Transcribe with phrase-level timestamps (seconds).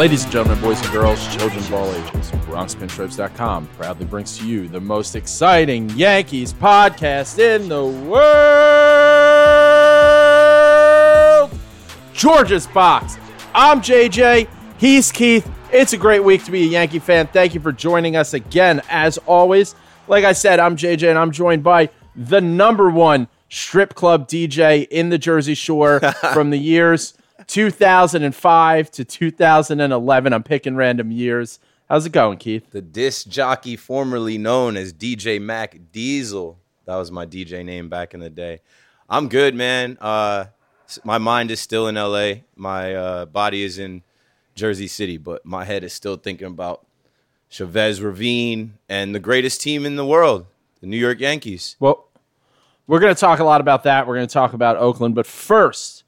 [0.00, 4.66] Ladies and gentlemen, boys and girls, children of all ages, BronxPinstripes.com proudly brings to you
[4.66, 8.40] the most exciting Yankees podcast in the world.
[12.14, 13.18] George's Box.
[13.54, 14.48] I'm JJ.
[14.78, 15.46] He's Keith.
[15.70, 17.26] It's a great week to be a Yankee fan.
[17.26, 19.74] Thank you for joining us again, as always.
[20.08, 24.88] Like I said, I'm JJ, and I'm joined by the number one strip club DJ
[24.88, 26.00] in the Jersey Shore
[26.32, 27.12] from the years
[27.50, 30.32] 2005 to 2011.
[30.32, 31.58] I'm picking random years.
[31.88, 32.70] How's it going, Keith?
[32.70, 36.60] the disc jockey formerly known as DJ Mac Diesel.
[36.84, 38.60] That was my DJ name back in the day.
[39.08, 39.98] I'm good, man.
[40.00, 40.44] Uh,
[41.02, 42.42] my mind is still in LA.
[42.54, 44.04] My uh, body is in
[44.54, 46.86] Jersey City, but my head is still thinking about
[47.48, 50.46] Chavez Ravine and the greatest team in the world,
[50.80, 51.74] the New York Yankees.
[51.80, 52.06] Well,
[52.86, 54.06] we're going to talk a lot about that.
[54.06, 55.16] We're going to talk about Oakland.
[55.16, 56.04] But first,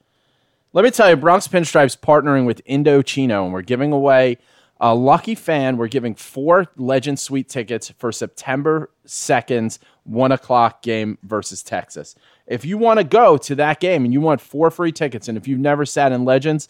[0.73, 4.39] let me tell you Bronx Pinstripes partnering with Indochino, and we're giving away
[4.81, 5.77] a lucky fan.
[5.77, 12.15] We're giving four Legend Suite tickets for September 2nd's 1 o'clock game versus Texas.
[12.47, 15.37] If you want to go to that game and you want four free tickets, and
[15.37, 16.69] if you've never sat in Legends,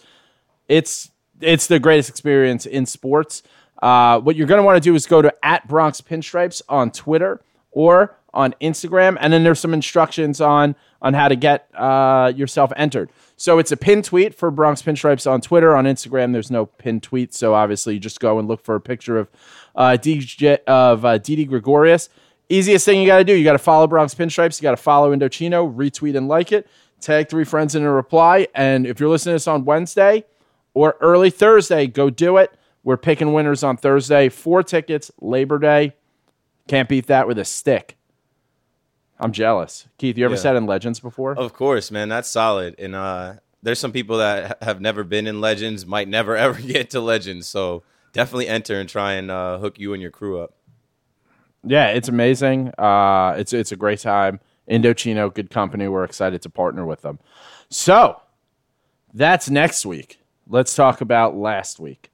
[0.68, 3.42] it's it's the greatest experience in sports.
[3.80, 6.90] Uh, what you're going to want to do is go to at Bronx Pinstripes on
[6.90, 7.40] Twitter
[7.72, 12.72] or on Instagram, and then there's some instructions on on how to get uh, yourself
[12.76, 13.10] entered.
[13.42, 15.74] So it's a pin tweet for Bronx Pinstripes on Twitter.
[15.74, 18.80] On Instagram, there's no pin tweet, so obviously you just go and look for a
[18.80, 19.28] picture of
[19.74, 22.08] uh, DJ of uh, Didi Gregorius.
[22.48, 24.76] Easiest thing you got to do, you got to follow Bronx Pinstripes, you got to
[24.76, 26.68] follow Indochino, retweet and like it,
[27.00, 30.24] tag three friends in a reply, and if you're listening to this on Wednesday
[30.72, 32.56] or early Thursday, go do it.
[32.84, 34.28] We're picking winners on Thursday.
[34.28, 35.94] Four tickets, Labor Day.
[36.68, 37.96] Can't beat that with a stick.
[39.22, 39.86] I'm jealous.
[39.98, 40.40] Keith, you ever Yeah.
[40.40, 41.38] sat in Legends before?
[41.38, 42.74] Of course, man, that's solid.
[42.78, 46.90] And uh, there's some people that have never been in Legends, might never ever get
[46.90, 47.46] to Legends.
[47.46, 50.52] So definitely enter and try and uh, hook you and your crew up.
[51.64, 52.72] Yeah, it's amazing.
[52.76, 54.40] Uh, it's it's a great time.
[54.68, 55.86] Indochino, good company.
[55.86, 57.20] We're excited to partner with them.
[57.68, 58.20] So
[59.14, 60.18] that's next week.
[60.48, 62.10] Let's talk about last week.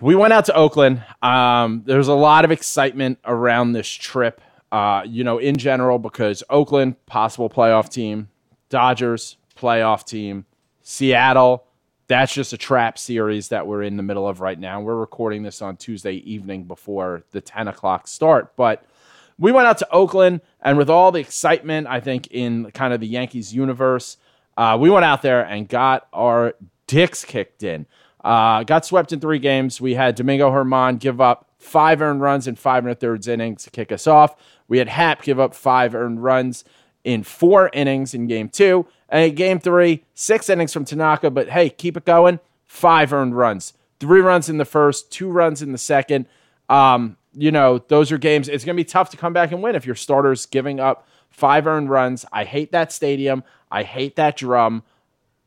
[0.00, 1.04] We went out to Oakland.
[1.22, 4.40] Um, there's a lot of excitement around this trip.
[4.74, 8.28] Uh, you know, in general, because Oakland possible playoff team,
[8.70, 10.46] Dodgers playoff team,
[10.82, 11.62] Seattle.
[12.08, 14.80] That's just a trap series that we're in the middle of right now.
[14.80, 18.56] We're recording this on Tuesday evening before the 10 o'clock start.
[18.56, 18.84] But
[19.38, 22.98] we went out to Oakland, and with all the excitement, I think, in kind of
[22.98, 24.16] the Yankees universe,
[24.56, 26.54] uh, we went out there and got our
[26.88, 27.86] dicks kicked in.
[28.24, 29.80] Uh, got swept in three games.
[29.80, 33.64] We had Domingo Germán give up five earned runs in five and a thirds innings
[33.64, 34.36] to kick us off.
[34.68, 36.64] We had Happ give up five earned runs
[37.02, 38.86] in four innings in game two.
[39.08, 42.40] And game three, six innings from Tanaka, but hey, keep it going.
[42.64, 46.26] Five earned runs, three runs in the first, two runs in the second.
[46.68, 48.48] Um, you know, those are games.
[48.48, 51.06] It's going to be tough to come back and win if your starter's giving up
[51.30, 52.24] five earned runs.
[52.32, 53.44] I hate that stadium.
[53.70, 54.82] I hate that drum.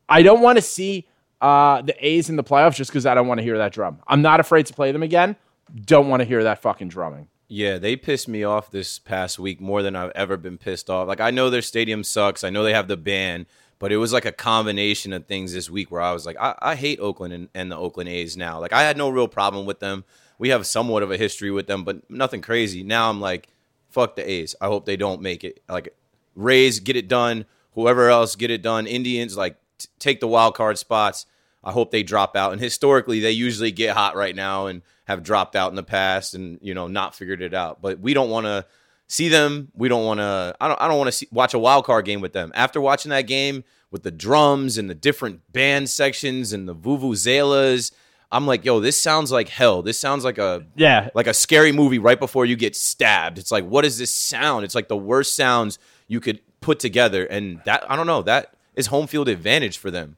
[0.08, 1.08] I don't want to see
[1.42, 4.00] uh, the A's in the playoffs just because I don't want to hear that drum.
[4.08, 5.36] I'm not afraid to play them again.
[5.74, 7.28] Don't want to hear that fucking drumming.
[7.50, 11.08] Yeah, they pissed me off this past week more than I've ever been pissed off.
[11.08, 12.44] Like I know their stadium sucks.
[12.44, 13.48] I know they have the ban,
[13.80, 16.56] but it was like a combination of things this week where I was like, I,
[16.60, 18.60] I hate Oakland and, and the Oakland A's now.
[18.60, 20.04] Like I had no real problem with them.
[20.40, 22.84] We have somewhat of a history with them, but nothing crazy.
[22.84, 23.48] Now I'm like,
[23.90, 24.56] fuck the A's.
[24.60, 25.62] I hope they don't make it.
[25.70, 25.96] Like
[26.36, 27.46] Rays, get it done.
[27.74, 28.88] Whoever else, get it done.
[28.88, 31.26] Indians, like t- take the wild card spots.
[31.64, 32.52] I hope they drop out.
[32.52, 36.34] And historically, they usually get hot right now and have dropped out in the past
[36.34, 37.82] and you know not figured it out.
[37.82, 38.66] But we don't want to
[39.08, 39.72] see them.
[39.74, 40.56] We don't want to.
[40.60, 40.82] I don't.
[40.82, 42.52] I don't want to watch a wild card game with them.
[42.54, 47.92] After watching that game with the drums and the different band sections and the vuvuzelas,
[48.30, 49.82] I'm like, yo, this sounds like hell.
[49.82, 53.38] This sounds like a Yeah, like a scary movie right before you get stabbed.
[53.38, 54.66] It's like, what is this sound?
[54.66, 58.24] It's like the worst sounds you could put together, and that I don't know.
[58.24, 60.17] That is home field advantage for them.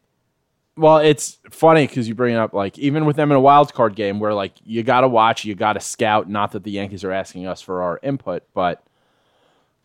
[0.79, 3.73] Well, it's funny because you bring it up like even with them in a wild
[3.73, 6.29] card game where like you got to watch, you got to scout.
[6.29, 8.81] Not that the Yankees are asking us for our input, but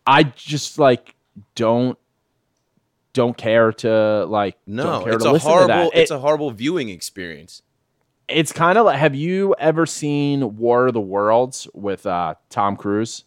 [0.07, 1.15] I just like
[1.55, 1.97] don't
[3.13, 5.91] don't care to like No, care it's to a horrible.
[5.93, 7.61] It's It- a horrible viewing experience.
[8.27, 12.75] it's kind of like have you ever seen War of the Worlds with uh, Tom
[12.77, 13.23] Cruise?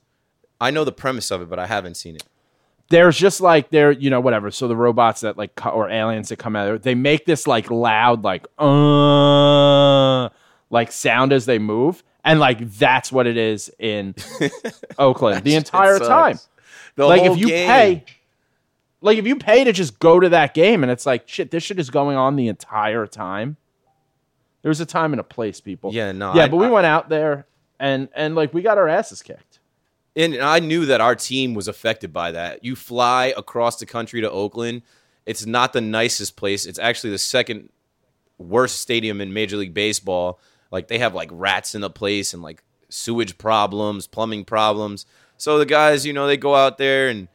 [0.61, 2.25] I know the premise of it, but I haven't seen it.
[2.91, 4.51] There's just like they're you know whatever.
[4.51, 8.25] So the robots that like or aliens that come out they make this like loud
[8.25, 10.29] like uh
[10.71, 12.03] like sound as they move.
[12.25, 14.15] And like that's what it is in
[14.99, 16.39] oakland the entire time.
[16.97, 17.69] The like if you game.
[17.69, 18.05] pay
[19.01, 21.63] like if you pay to just go to that game and it's like shit this
[21.63, 23.57] shit is going on the entire time
[24.63, 25.95] there's a time and a place people.
[25.95, 27.47] Yeah, no, yeah I- but we I- went out there
[27.81, 29.48] and and like we got our asses kicked
[30.19, 32.65] and I knew that our team was affected by that.
[32.65, 34.83] You fly across the country to Oakland.
[35.25, 36.67] It's not the nicest place.
[36.67, 37.71] It's actually the second
[38.37, 40.41] worst stadium in Major League Baseball.
[40.73, 45.07] Like they have like rats in the place and like sewage problems, plumbing problems.
[45.37, 47.29] So the guys, you know, they go out there and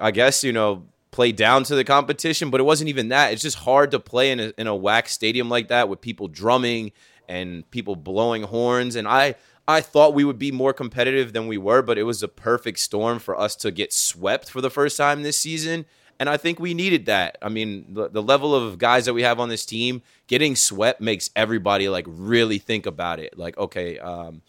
[0.00, 3.34] I guess, you know, play down to the competition, but it wasn't even that.
[3.34, 6.28] It's just hard to play in a, in a whack stadium like that with people
[6.28, 6.92] drumming
[7.28, 8.96] and people blowing horns.
[8.96, 9.34] And I,
[9.66, 12.78] I thought we would be more competitive than we were, but it was a perfect
[12.80, 15.86] storm for us to get swept for the first time this season.
[16.18, 17.38] And I think we needed that.
[17.42, 21.00] I mean, the, the level of guys that we have on this team, getting swept
[21.00, 23.38] makes everybody like really think about it.
[23.38, 24.42] Like, okay, um,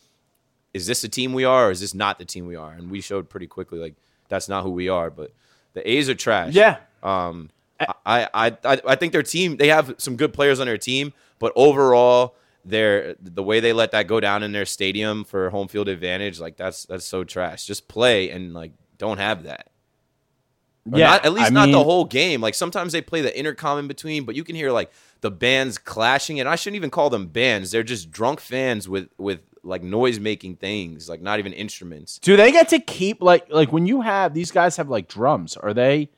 [0.74, 2.72] is this the team we are or is this not the team we are?
[2.72, 3.96] And we showed pretty quickly like
[4.30, 5.10] that's not who we are.
[5.10, 5.32] But
[5.74, 6.54] the A's are trash.
[6.54, 7.50] yeah Um,
[7.80, 11.14] I, I, I, I think their team they have some good players on their team,
[11.40, 15.68] but overall, their the way they let that go down in their stadium for home
[15.68, 17.66] field advantage, like that's that's so trash.
[17.66, 19.70] Just play and like don't have that.
[20.92, 22.42] Or yeah not, at least I not the whole game.
[22.42, 25.78] Like sometimes they play the intercom in between, but you can hear like the bands
[25.78, 27.72] clashing, and I shouldn't even call them bands.
[27.72, 32.20] They're just drunk fans with with like noise making things, like not even instruments.
[32.20, 35.56] Do they get to keep like like when you have these guys have like drums?
[35.56, 36.10] Are they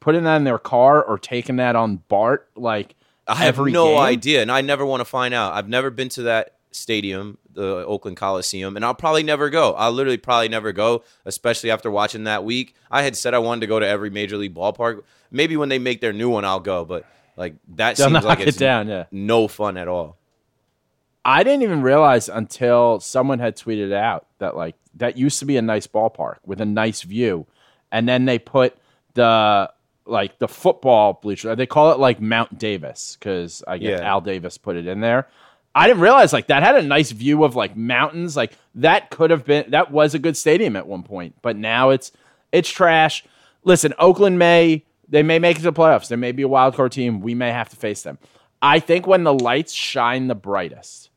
[0.00, 2.48] putting that in their car or taking that on BART?
[2.54, 2.94] Like
[3.26, 3.98] I have no game?
[3.98, 5.52] idea, and I never want to find out.
[5.52, 9.74] I've never been to that stadium, the Oakland Coliseum, and I'll probably never go.
[9.74, 12.74] I'll literally probably never go, especially after watching that week.
[12.90, 15.02] I had said I wanted to go to every major league ballpark.
[15.30, 17.04] Maybe when they make their new one, I'll go, but
[17.36, 19.04] like that They'll seems like it it's down, yeah.
[19.10, 20.16] no fun at all.
[21.24, 25.56] I didn't even realize until someone had tweeted out that like that used to be
[25.56, 27.46] a nice ballpark with a nice view,
[27.90, 28.76] and then they put
[29.14, 29.70] the
[30.06, 31.54] like the football bleacher.
[31.54, 34.08] They call it like Mount Davis because I guess Yeah.
[34.08, 35.28] Al Davis put it in there.
[35.74, 38.36] I didn't realize like that had a nice view of like mountains.
[38.36, 41.90] Like that could have been that was a good stadium at one point, but now
[41.90, 42.12] it's
[42.50, 43.24] it's trash.
[43.64, 46.08] Listen, Oakland may they may make it to the playoffs.
[46.08, 47.20] There may be a wild card team.
[47.20, 48.18] We may have to face them.
[48.60, 51.10] I think when the lights shine the brightest,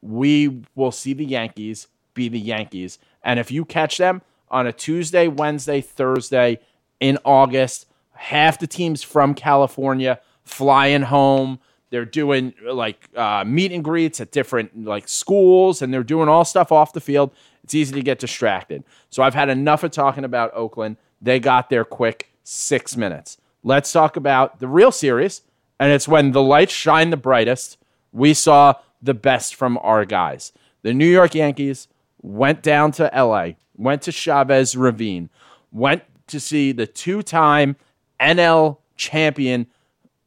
[0.00, 2.98] we will see the Yankees be the Yankees.
[3.22, 6.60] And if you catch them on a Tuesday, Wednesday, Thursday
[7.00, 11.58] in August, half the teams from California flying home.
[11.90, 16.44] They're doing like uh, meet and greets at different like schools, and they're doing all
[16.44, 17.32] stuff off the field.
[17.62, 18.84] It's easy to get distracted.
[19.10, 20.96] So I've had enough of talking about Oakland.
[21.22, 23.38] They got there quick, six minutes.
[23.62, 25.42] Let's talk about the real series,
[25.78, 27.78] and it's when the lights shine the brightest.
[28.12, 30.52] We saw the best from our guys.
[30.82, 31.88] The New York Yankees
[32.20, 35.30] went down to LA, went to Chavez Ravine,
[35.72, 37.76] went to see the two time
[38.20, 39.66] NL champion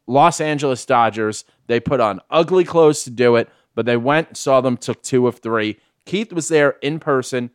[0.06, 1.44] Los Angeles Dodgers.
[1.66, 5.26] They put on ugly clothes to do it, but they went, saw them, took two
[5.26, 5.78] of three.
[6.06, 7.50] Keith was there in person.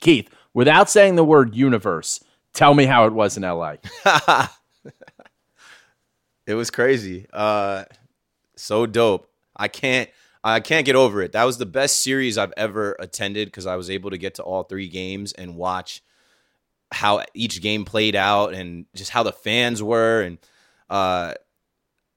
[0.00, 2.22] Keith, without saying the word universe,
[2.52, 3.76] tell me how it was in LA.
[6.46, 7.26] It was crazy.
[7.32, 7.84] Uh,
[8.56, 9.28] So dope.
[9.56, 10.10] I can't
[10.42, 11.32] I can't get over it.
[11.32, 14.42] That was the best series I've ever attended because I was able to get to
[14.42, 16.02] all three games and watch
[16.94, 20.38] how each game played out and just how the fans were and
[20.88, 21.34] uh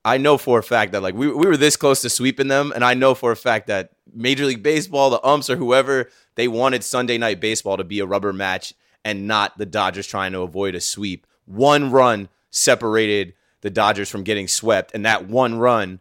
[0.07, 2.71] I know for a fact that like we, we were this close to sweeping them,
[2.73, 6.47] and I know for a fact that Major League Baseball, the umps or whoever, they
[6.47, 10.41] wanted Sunday night baseball to be a rubber match and not the Dodgers trying to
[10.41, 11.27] avoid a sweep.
[11.45, 15.99] One run separated the Dodgers from getting swept, and that one run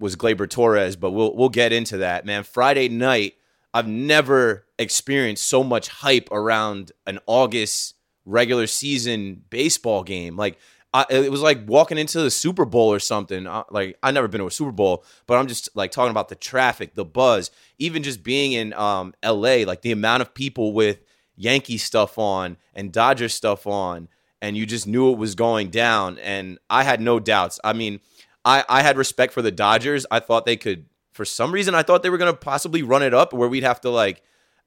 [0.00, 2.26] was Gleyber Torres, but we'll we'll get into that.
[2.26, 3.34] Man, Friday night,
[3.72, 7.94] I've never experienced so much hype around an August
[8.28, 10.36] regular season baseball game.
[10.36, 10.58] Like
[10.92, 13.46] I, it was like walking into the Super Bowl or something.
[13.46, 16.28] Uh, like I've never been to a Super Bowl, but I'm just like talking about
[16.28, 19.64] the traffic, the buzz, even just being in um, L.A.
[19.64, 21.00] Like the amount of people with
[21.36, 24.08] Yankee stuff on and Dodger stuff on,
[24.40, 26.18] and you just knew it was going down.
[26.18, 27.60] And I had no doubts.
[27.64, 28.00] I mean,
[28.44, 30.06] I, I had respect for the Dodgers.
[30.10, 33.02] I thought they could, for some reason, I thought they were going to possibly run
[33.02, 34.22] it up where we'd have to like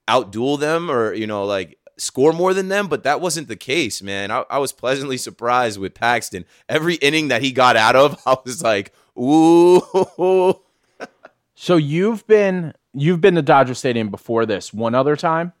[0.08, 4.02] outduel them or you know like score more than them, but that wasn't the case,
[4.02, 4.30] man.
[4.30, 6.44] I, I, was pleasantly surprised with Paxton.
[6.68, 9.80] Every inning that he got out of, I was like, ooh.
[11.54, 15.52] so you've been you've been to Dodger Stadium before this one other time?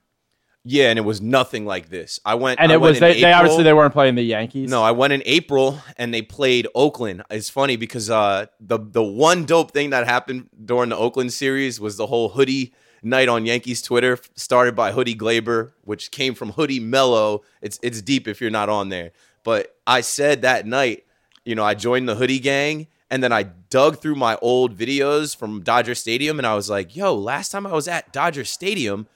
[0.64, 2.20] Yeah, and it was nothing like this.
[2.24, 4.70] I went, and I it went was they, they obviously they weren't playing the Yankees.
[4.70, 7.24] No, I went in April and they played Oakland.
[7.30, 11.80] It's funny because uh, the the one dope thing that happened during the Oakland series
[11.80, 12.72] was the whole hoodie
[13.02, 17.42] night on Yankees Twitter, started by Hoodie Gleyber, which came from Hoodie Mello.
[17.60, 19.12] It's it's deep if you're not on there.
[19.44, 21.04] But I said that night,
[21.44, 25.36] you know, I joined the Hoodie gang, and then I dug through my old videos
[25.36, 29.08] from Dodger Stadium, and I was like, yo, last time I was at Dodger Stadium,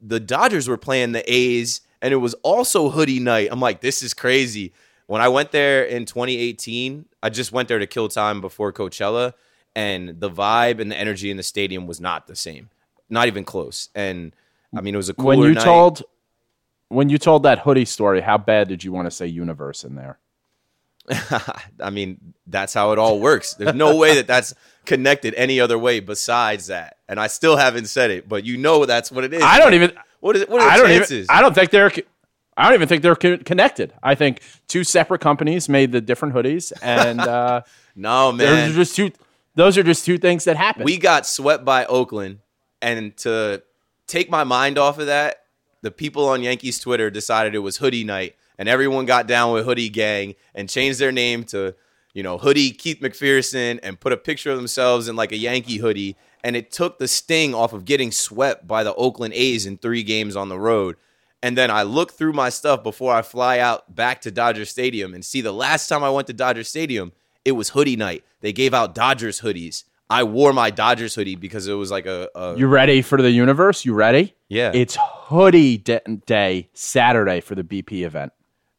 [0.00, 3.48] the Dodgers were playing the A's, and it was also Hoodie night.
[3.50, 4.72] I'm like, this is crazy.
[5.06, 9.32] When I went there in 2018, I just went there to kill time before Coachella,
[9.74, 12.68] and the vibe and the energy in the stadium was not the same
[13.08, 13.88] not even close.
[13.94, 14.34] And
[14.76, 15.64] I mean, it was a cooler when you night.
[15.64, 16.02] told
[16.88, 18.20] when you told that hoodie story.
[18.20, 20.18] How bad did you want to say universe in there?
[21.80, 23.54] I mean, that's how it all works.
[23.54, 26.96] There's no way that that's connected any other way besides that.
[27.08, 29.42] And I still haven't said it, but you know that's what it is.
[29.42, 29.92] I don't even.
[30.20, 30.48] What is it?
[30.48, 31.12] What are the I don't chances?
[31.12, 31.26] even.
[31.30, 31.92] I don't think they're.
[32.56, 33.92] I don't even think they're connected.
[34.02, 37.62] I think two separate companies made the different hoodies, and uh,
[37.96, 38.70] no, those man.
[38.70, 39.12] are just two.
[39.54, 40.84] Those are just two things that happen.
[40.84, 42.40] We got swept by Oakland,
[42.82, 43.62] and to
[44.06, 45.44] take my mind off of that,
[45.82, 49.64] the people on Yankees Twitter decided it was hoodie night, and everyone got down with
[49.64, 51.74] hoodie gang and changed their name to,
[52.14, 55.76] you know, hoodie Keith McPherson and put a picture of themselves in like a Yankee
[55.76, 56.16] hoodie.
[56.42, 60.02] And it took the sting off of getting swept by the Oakland A's in three
[60.02, 60.96] games on the road.
[61.42, 65.12] And then I look through my stuff before I fly out back to Dodger Stadium
[65.12, 67.12] and see the last time I went to Dodger Stadium,
[67.44, 68.24] it was hoodie night.
[68.40, 69.84] They gave out Dodgers hoodies.
[70.08, 73.30] I wore my Dodgers hoodie because it was like a, a you ready for the
[73.30, 73.84] universe?
[73.84, 74.34] You ready?
[74.48, 78.32] yeah, It's hoodie de- day Saturday for the BP event.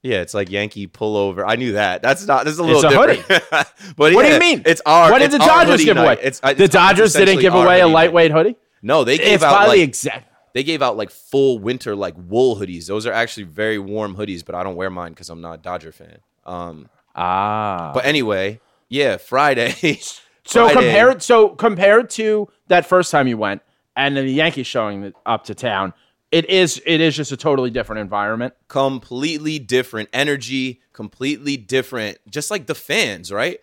[0.04, 0.22] yeah.
[0.22, 1.44] It's like Yankee pullover.
[1.46, 2.02] I knew that.
[2.02, 2.46] That's not.
[2.46, 3.42] This is a little a different.
[3.98, 4.62] but What do you mean?
[4.66, 5.12] It's our.
[5.12, 6.04] What did the Dodgers give night.
[6.04, 6.18] away?
[6.22, 7.94] It's I- the it's Dodgers didn't give away a hoodie night.
[7.94, 8.56] lightweight hoodie.
[8.82, 10.32] No, they gave It's out like exact.
[10.54, 12.88] they gave out like full winter like wool hoodies.
[12.88, 15.58] Those are actually very warm hoodies, but I don't wear mine because I'm not a
[15.62, 16.20] Dodger fan.
[16.46, 19.74] Um, Ah, but anyway, yeah, Friday.
[20.48, 23.62] So compared, so compared to that first time you went,
[23.96, 25.94] and then the Yankees showing up to town,
[26.32, 28.54] it is it is just a totally different environment.
[28.68, 32.18] completely different energy, completely different.
[32.30, 33.60] Just like the fans, right?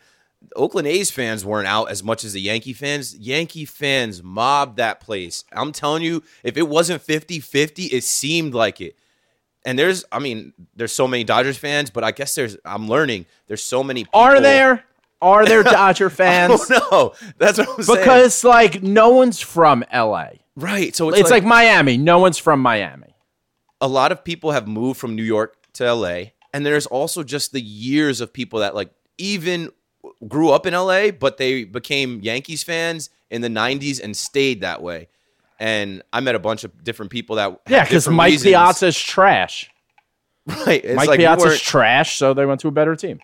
[0.57, 3.17] Oakland A's fans weren't out as much as the Yankee fans.
[3.17, 5.45] Yankee fans mobbed that place.
[5.53, 8.97] I'm telling you, if it wasn't 50 50, it seemed like it.
[9.65, 13.25] And there's, I mean, there's so many Dodgers fans, but I guess there's, I'm learning,
[13.47, 14.21] there's so many people.
[14.21, 14.85] Are there
[15.25, 16.71] are there oh, Dodger fans?
[16.71, 17.31] Oh, no.
[17.39, 17.99] That's what I'm saying.
[17.99, 20.29] Because like no one's from LA.
[20.57, 20.95] right.
[20.95, 21.97] So it's, It's like, Miami.
[21.97, 23.15] No one's from Miami.
[23.81, 27.53] a lot of people have moved from New York to LA, and there's also just
[27.53, 29.71] the years of people that like even
[30.29, 34.83] grew up in LA, but they became Yankees fans in the '90s and stayed that
[34.83, 35.09] way.
[35.59, 38.51] And I met a bunch of different people that Yeah, because Mike reasons.
[38.53, 39.71] Piazza's trash.
[40.67, 40.85] right?
[40.85, 43.21] It's Mike like Piazza's weren't, trash, so they went to a better team.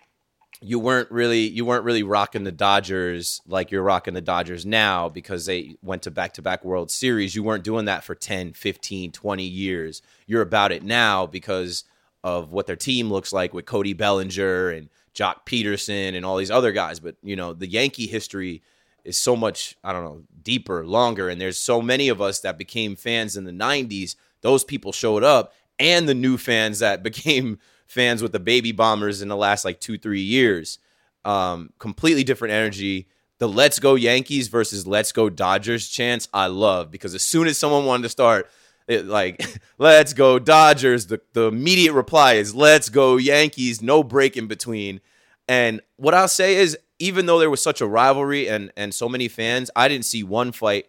[0.63, 5.09] You weren't really you weren't really rocking the Dodgers like you're rocking the Dodgers now
[5.09, 7.35] because they went to back-to-back World Series.
[7.35, 10.01] You weren't doing that for 10, 15, 20 years.
[10.27, 11.83] You're about it now because
[12.23, 16.51] of what their team looks like with Cody Bellinger and Joc Pederson and all these
[16.51, 18.61] other guys, but you know, the Yankee history
[19.03, 22.57] is so much, I don't know, deeper, longer and there's so many of us that
[22.57, 24.15] became fans in the 90s.
[24.41, 27.59] Those people showed up and the new fans that became
[27.91, 30.79] fans with the baby bombers in the last like two three years
[31.25, 33.07] um completely different energy
[33.41, 37.57] the "Let's Go Yankees" versus "Let's Go Dodgers" chance I love because as soon as
[37.57, 38.47] someone wanted to start.
[38.87, 39.43] It, like,
[39.79, 41.07] let's go Dodgers.
[41.07, 43.81] The, the immediate reply is, let's go Yankees.
[43.81, 45.01] No break in between.
[45.47, 49.09] And what I'll say is, even though there was such a rivalry and and so
[49.09, 50.85] many fans, I didn't see one fight.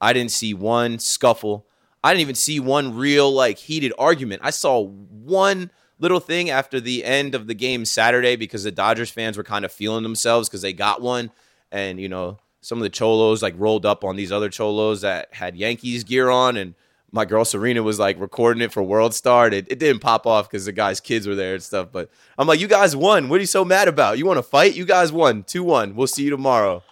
[0.00, 1.66] I didn't see one scuffle.
[2.04, 4.42] I didn't even see one real like heated argument.
[4.44, 9.10] I saw one little thing after the end of the game Saturday because the Dodgers
[9.10, 11.30] fans were kind of feeling themselves because they got one,
[11.70, 15.32] and you know some of the cholos like rolled up on these other cholos that
[15.32, 16.74] had Yankees gear on and
[17.10, 19.48] my girl Serena was like recording it for World Star.
[19.48, 21.88] It, it didn't pop off because the guy's kids were there and stuff.
[21.90, 23.28] But I'm like, you guys won.
[23.28, 24.18] What are you so mad about?
[24.18, 24.74] You want to fight?
[24.74, 25.44] You guys won.
[25.44, 25.94] 2 1.
[25.94, 26.82] We'll see you tomorrow.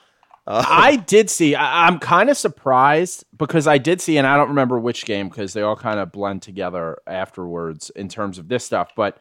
[0.46, 1.54] I did see.
[1.54, 5.28] I, I'm kind of surprised because I did see, and I don't remember which game
[5.28, 8.90] because they all kind of blend together afterwards in terms of this stuff.
[8.94, 9.18] But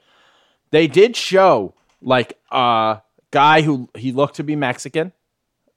[0.72, 3.02] they did show like a
[3.32, 5.12] guy who he looked to be Mexican,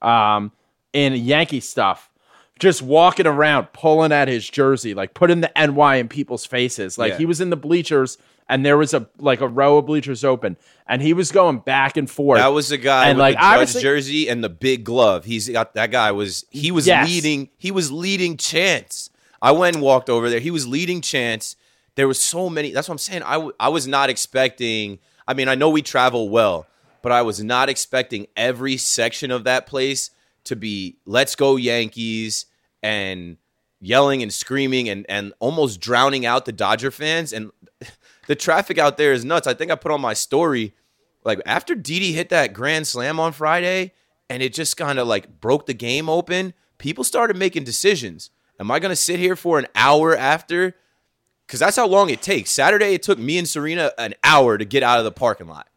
[0.03, 0.53] um,
[0.93, 2.11] in Yankee stuff,
[2.59, 6.99] just walking around pulling at his jersey, like putting the NY in people's faces.
[6.99, 7.19] Like Yeah.
[7.19, 8.19] he was in the bleachers.
[8.49, 11.97] And there was a like a row of bleachers open, and he was going back
[11.99, 12.39] and forth.
[12.39, 15.25] That was the guy And, with like, the judge obviously- jersey and the big glove.
[15.27, 17.07] He's got that guy was he was Yes.
[17.09, 19.11] leading he was leading chance.
[19.43, 20.41] I went and walked over there.
[20.41, 21.57] He was leading chance.
[21.95, 22.73] There was so many.
[22.73, 23.23] That's what I'm saying.
[23.25, 24.99] I w- I was not expecting.
[25.27, 26.67] I mean, I know we travel well,
[27.03, 30.11] but I was not expecting every section of that place
[30.45, 32.47] to be "Let's go Yankees"
[32.83, 33.37] and
[33.81, 37.33] yelling and screaming and and almost drowning out the Dodger fans.
[37.33, 37.51] And
[38.29, 39.47] the traffic out there is nuts.
[39.47, 40.75] I think I put on my story
[41.25, 43.93] like after Didi hit that grand slam on Friday
[44.31, 48.31] and it just kind of like broke the game open, people started making decisions.
[48.61, 50.77] Am I going to sit here for an hour after?
[51.47, 52.51] Because that's how long it takes.
[52.51, 55.69] Saturday, it took me and Serena an hour to get out of the parking lot.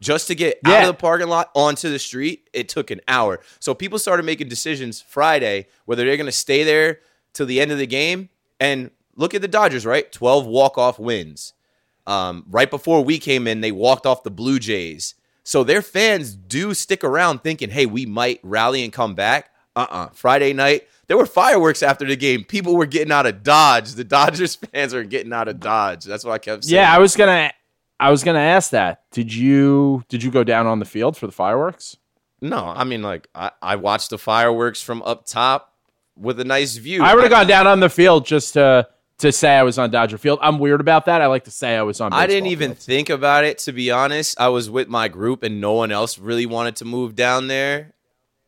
[0.00, 3.40] Just to get out of the parking lot onto the street, it took an hour.
[3.58, 7.00] So people started making decisions Friday whether they're going to stay there
[7.34, 8.30] till the end of the game.
[8.58, 8.90] And
[9.20, 10.10] look at the Dodgers, right?
[10.10, 11.52] 12 walk-off wins.
[12.06, 15.14] Um, right before we came in, they walked off the Blue Jays.
[15.44, 19.50] So their fans do stick around thinking, hey, we might rally and come back.
[19.76, 22.42] Uh uh Friday night, there were fireworks after the game.
[22.44, 23.92] People were getting out of Dodge.
[23.92, 26.04] The Dodgers fans are getting out of Dodge.
[26.04, 26.74] That's what I kept saying.
[26.74, 27.52] Yeah, I was gonna,
[28.00, 29.02] I was gonna ask that.
[29.12, 31.96] Did you did you go down on the field for the fireworks?
[32.40, 35.74] No, I mean, like, I, I watched the fireworks from up top
[36.16, 37.02] with a nice view.
[37.02, 38.88] I would have gone down on the field just to
[39.20, 40.38] to say I was on Dodger Field.
[40.42, 41.20] I'm weird about that.
[41.22, 42.12] I like to say I was on.
[42.12, 42.86] I didn't even fields.
[42.86, 44.38] think about it, to be honest.
[44.40, 47.94] I was with my group and no one else really wanted to move down there.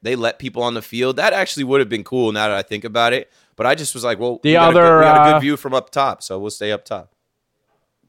[0.03, 1.17] They let people on the field.
[1.17, 3.31] That actually would have been cool now that I think about it.
[3.55, 5.21] But I just was like, well, The we, got a good, other, we got a
[5.21, 7.13] uh, good view from up top, so we'll stay up top.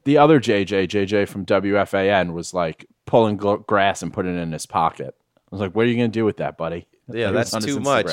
[0.04, 4.66] The other JJ, JJ from WFAN, was like pulling grass and putting it in his
[4.66, 5.14] pocket.
[5.36, 8.10] I was like, "What are you gonna do with that, buddy?" Yeah, that's too much.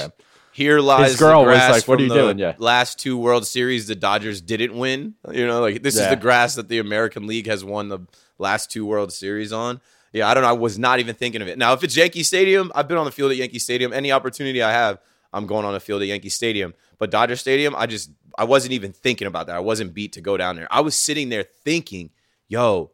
[0.53, 2.55] Here lies His girl the was grass like, "What are you doing?" Yeah.
[2.57, 5.15] Last two World Series, the Dodgers didn't win.
[5.31, 7.99] You know, like this is the grass that the American League has won the
[8.37, 9.79] last two World Series on.
[10.13, 10.49] Yeah, I don't know.
[10.49, 11.57] I was not even thinking of it.
[11.57, 13.93] Now, if it's Yankee Stadium, I've been on the field at Yankee Stadium.
[13.93, 14.99] Any opportunity I have,
[15.31, 16.73] I'm going on the field at Yankee Stadium.
[16.97, 19.55] But Dodger Stadium, I just I wasn't even thinking about that.
[19.55, 20.67] I wasn't beat to go down there.
[20.69, 22.09] I was sitting there thinking,
[22.47, 22.91] yo,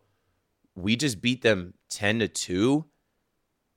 [0.75, 2.85] we just beat them 10 to 2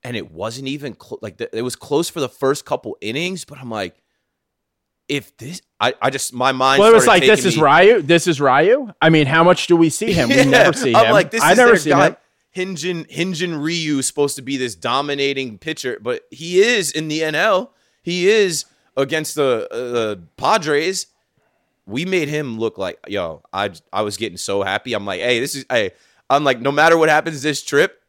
[0.03, 3.45] and it wasn't even clo- like the, it was close for the first couple innings
[3.45, 4.01] but i'm like
[5.09, 8.03] if this i, I just my mind Well, it was like, "This is me- Ryu.
[8.03, 10.29] This is Ryu." I mean, how much do we see him?
[10.29, 10.97] We never see him.
[10.97, 11.13] I'm him.
[11.13, 12.17] like this I is never see guy him.
[12.57, 17.21] Hyun-jin Hyun-jin Ryu is supposed to be this dominating pitcher but he is in the
[17.21, 17.71] NL
[18.03, 21.09] he is against the uh, the Padres
[21.87, 25.41] we made him look like yo I I was getting so happy I'm like hey
[25.41, 25.91] this is hey
[26.29, 28.00] I'm like no matter what happens this trip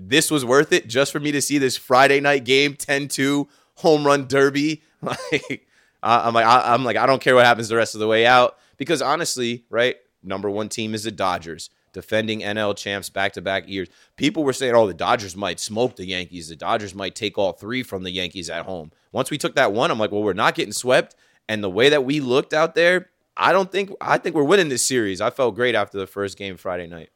[0.00, 4.06] this was worth it just for me to see this Friday night game 10-2 home
[4.06, 4.82] run derby.
[5.00, 5.66] Like
[6.02, 8.26] I- I'm like I'm like I don't care what happens the rest of the way
[8.26, 8.56] out.
[8.76, 13.68] Because honestly right number one team is the Dodgers defending NL champs back to back
[13.68, 13.88] years.
[14.16, 16.48] People were saying oh the Dodgers might smoke the Yankees.
[16.48, 18.90] The Dodgers might take all three from the Yankees at home.
[19.12, 21.14] Once we took that one I'm like well we're not getting swept.
[21.48, 24.68] And the way that we looked out there I don't think I think we're winning
[24.68, 25.20] this series.
[25.20, 27.10] I felt great after the first game Friday night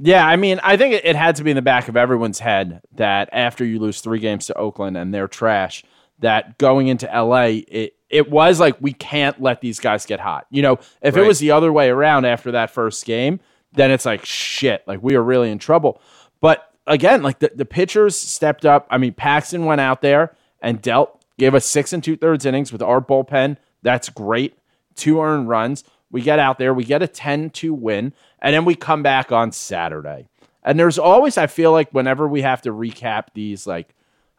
[0.00, 2.38] Yeah, I mean, I think it, it had to be in the back of everyone's
[2.38, 5.84] head that after you lose three games to Oakland and they're trash,
[6.20, 10.46] that going into LA, it it was like we can't let these guys get hot.
[10.50, 13.40] You know, if it was the other way around after that first game,
[13.72, 16.00] then it's like shit, like we are really in trouble.
[16.40, 18.86] But again, like the, the pitchers stepped up.
[18.90, 22.72] I mean, Paxton went out there and dealt, gave us six and two thirds innings
[22.72, 23.58] with our bullpen.
[23.82, 24.56] That's great.
[24.94, 25.84] Two earned runs.
[26.10, 29.32] We get out there, we get a 10 2 win, and then we come back
[29.32, 30.28] on Saturday.
[30.62, 33.94] And there's always, I feel like, whenever we have to recap these like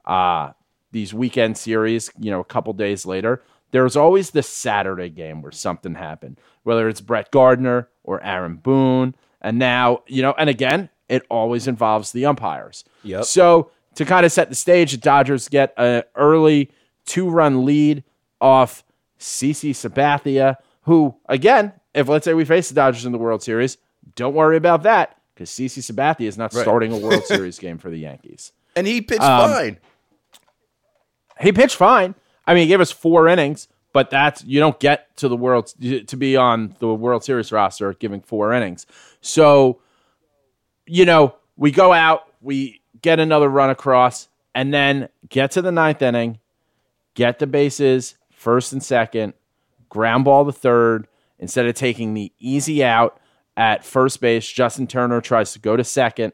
[0.05, 0.51] uh
[0.91, 5.51] these weekend series, you know, a couple days later, there's always the Saturday game where
[5.51, 9.15] something happened, whether it's Brett Gardner or Aaron Boone.
[9.41, 12.83] And now, you know, and again, it always involves the umpires.
[13.03, 13.25] Yep.
[13.25, 16.71] So to kind of set the stage, the Dodgers get an early
[17.05, 18.03] two run lead
[18.41, 18.83] off
[19.19, 23.77] CC Sabathia, who, again, if let's say we face the Dodgers in the World Series,
[24.15, 26.61] don't worry about that because CC Sabathia is not Right.
[26.61, 28.51] starting a World Series game for the Yankees.
[28.75, 29.77] And he pitched Um, fine.
[31.39, 32.15] He pitched fine.
[32.45, 35.73] I mean, he gave us four innings, but that's you don't get to the world
[36.07, 38.85] to be on the World Series roster giving four innings.
[39.21, 39.79] So,
[40.85, 45.71] you know, we go out, we get another run across, and then get to the
[45.71, 46.39] ninth inning,
[47.13, 49.33] get the bases first and second,
[49.89, 53.17] ground ball the third instead of taking the easy out
[53.59, 54.49] at first base.
[54.49, 56.31] Justin Turner tries to go to second.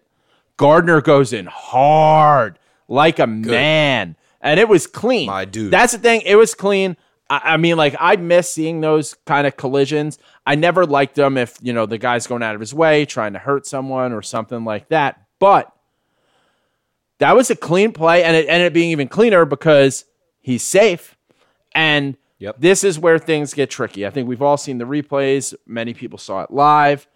[0.57, 5.25] Gardner goes in hard like a man, and it was clean.
[5.27, 5.71] My dude.
[5.71, 6.21] That's the thing.
[6.23, 6.95] It was clean.
[7.27, 10.19] I, I mean, like I miss seeing those kind of collisions.
[10.45, 13.33] I never liked them if you know the guy's going out of his way trying
[13.33, 15.19] to hurt someone or something like that.
[15.39, 15.73] But
[17.17, 20.05] that was a clean play, and it ended up being even cleaner because
[20.41, 21.17] he's safe.
[21.73, 22.57] And Yep.
[22.59, 24.05] this is where things get tricky.
[24.05, 25.55] I think we've all seen the replays.
[25.65, 27.07] Many people saw it live.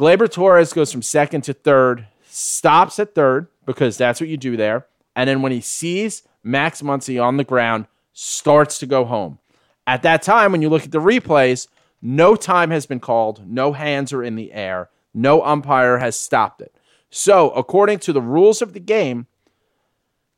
[0.00, 4.56] Gleyber Torres goes from second to third, stops at third because that's what you do
[4.56, 4.86] there.
[5.14, 9.40] And then when he sees Max Muncy on the ground, starts to go home.
[9.86, 11.68] At that time, when you look at the replays,
[12.00, 16.62] no time has been called, no hands are in the air, no umpire has stopped
[16.62, 16.74] it.
[17.10, 19.26] So, according to the rules of the game,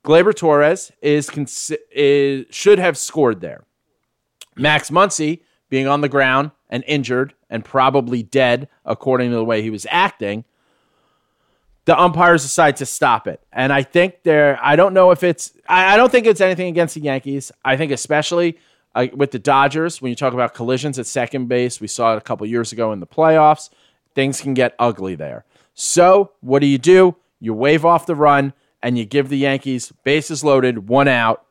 [0.05, 1.31] Gleyber Torres is,
[1.93, 3.63] is should have scored there.
[4.57, 9.61] Max Muncy being on the ground and injured and probably dead, according to the way
[9.61, 10.43] he was acting,
[11.85, 13.41] the umpires decide to stop it.
[13.53, 16.69] And I think there, I don't know if it's, I, I don't think it's anything
[16.69, 17.53] against the Yankees.
[17.63, 18.59] I think especially
[18.95, 22.17] uh, with the Dodgers, when you talk about collisions at second base, we saw it
[22.17, 23.69] a couple years ago in the playoffs.
[24.15, 25.45] Things can get ugly there.
[25.75, 27.17] So what do you do?
[27.39, 31.45] You wave off the run and you give the Yankees bases loaded, one out,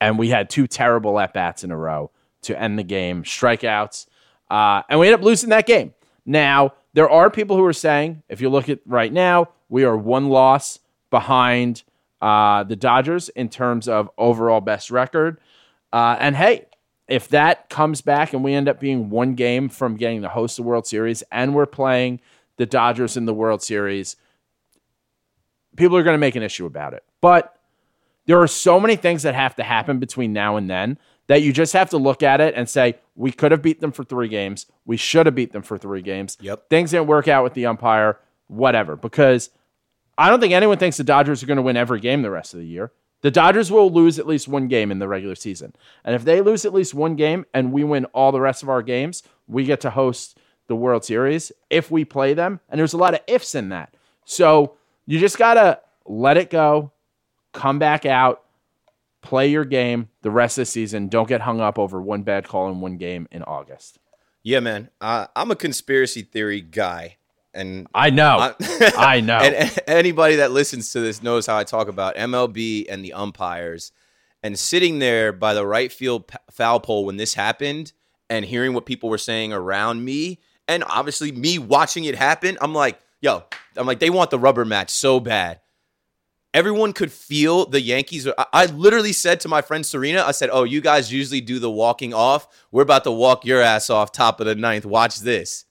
[0.00, 2.10] and we had two terrible at bats in a row
[2.46, 4.06] to end the game, strikeouts,
[4.50, 5.94] uh, and we end up losing that game.
[6.24, 9.96] Now there are people who are saying, if you look at right now, we are
[9.96, 10.78] one loss
[11.10, 11.82] behind
[12.22, 15.38] uh, the Dodgers in terms of overall best record.
[15.92, 16.66] Uh, and hey,
[17.08, 20.58] if that comes back and we end up being one game from getting to host
[20.58, 22.20] of the World Series, and we're playing
[22.56, 24.16] the Dodgers in the World Series,
[25.76, 27.04] people are going to make an issue about it.
[27.20, 27.56] But
[28.26, 31.52] there are so many things that have to happen between now and then that you
[31.52, 34.28] just have to look at it and say, we could have beat them for three
[34.28, 34.66] games.
[34.84, 36.36] We should have beat them for three games.
[36.40, 36.68] Yep.
[36.70, 38.96] Things didn't work out with the umpire, whatever.
[38.96, 39.50] Because
[40.16, 42.54] I don't think anyone thinks the Dodgers are going to win every game the rest
[42.54, 42.92] of the year.
[43.22, 45.74] The Dodgers will lose at least one game in the regular season.
[46.04, 48.68] And if they lose at least one game and we win all the rest of
[48.68, 52.60] our games, we get to host the World Series if we play them.
[52.68, 53.94] And there's a lot of ifs in that.
[54.24, 56.92] So you just got to let it go,
[57.52, 58.44] come back out,
[59.26, 61.08] play your game the rest of the season.
[61.08, 63.98] Don't get hung up over one bad call in one game in August.
[64.42, 64.90] Yeah, man.
[65.00, 67.16] Uh, I'm a conspiracy theory guy,
[67.52, 68.36] and I know.
[68.38, 69.38] I- I know.
[69.42, 73.12] And a- anybody that listens to this knows how I talk about MLB and the
[73.12, 73.92] umpires.
[74.42, 77.92] And sitting there by the right field foul pole when this happened,
[78.30, 82.72] and hearing what people were saying around me, and obviously me watching it happen, I'm
[82.74, 83.44] like, yo,
[83.76, 85.60] I'm like, they want the rubber match so bad.
[86.56, 88.26] Everyone could feel the Yankees.
[88.26, 91.58] I, I literally said to my friend Serena, I said, "Oh, you guys usually do
[91.58, 92.48] the walking off.
[92.72, 94.86] We're about to walk your ass off top of the ninth.
[94.86, 95.66] Watch this."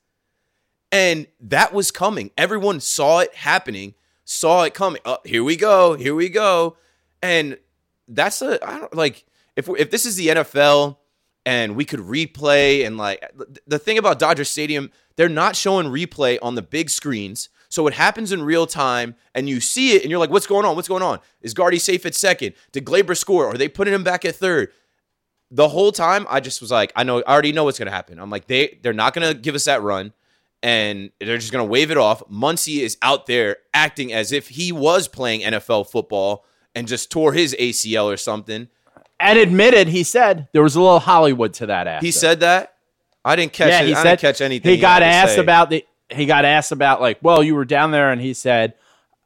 [0.91, 2.29] And that was coming.
[2.37, 3.95] Everyone saw it happening,
[4.25, 5.01] saw it coming.
[5.05, 5.95] Oh, here we go.
[5.95, 6.77] Here we go.
[7.19, 7.57] And
[8.07, 10.97] that's a I don't like if if this is the NFL
[11.47, 13.27] and we could replay and like
[13.65, 17.49] the thing about Dodger Stadium, they're not showing replay on the big screens.
[17.75, 20.63] So it happens in real time and you see it and you're like, what's going
[20.63, 20.77] on?
[20.77, 21.19] What's going on?
[21.41, 22.53] Is Guardy safe at second?
[22.71, 23.47] Did Gleyber score?
[23.47, 24.71] Are they putting him back at third?
[25.51, 28.17] The whole time I just was like, I know I already know what's gonna happen.
[28.17, 30.13] I'm like, they they're not gonna give us that run
[30.63, 32.23] and they're just going to wave it off.
[32.27, 37.33] Muncy is out there acting as if he was playing NFL football and just tore
[37.33, 38.69] his ACL or something.
[39.19, 41.87] and admitted, he said there was a little Hollywood to that.
[41.87, 42.05] After.
[42.05, 42.73] He said that.
[43.23, 43.87] I didn't catch yeah, it.
[43.87, 44.71] he I said didn't catch anything.
[44.71, 45.41] He got asked say.
[45.41, 45.85] about the.
[46.09, 48.73] He got asked about like, well, you were down there, and he said,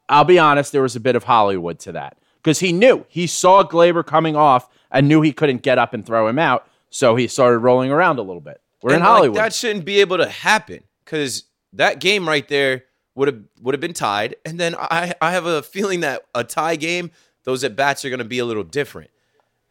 [0.07, 3.27] "I'll be honest, there was a bit of Hollywood to that because he knew he
[3.27, 7.15] saw Gleyber coming off and knew he couldn't get up and throw him out, so
[7.15, 8.61] he started rolling around a little bit.
[8.81, 9.37] We're in And, like, Hollywood.
[9.37, 13.81] that shouldn't be able to happen because that game right there would have would have
[13.81, 14.35] been tied.
[14.45, 17.11] And then I I have a feeling that a tie game,
[17.43, 19.09] those at bats are going to be a little different.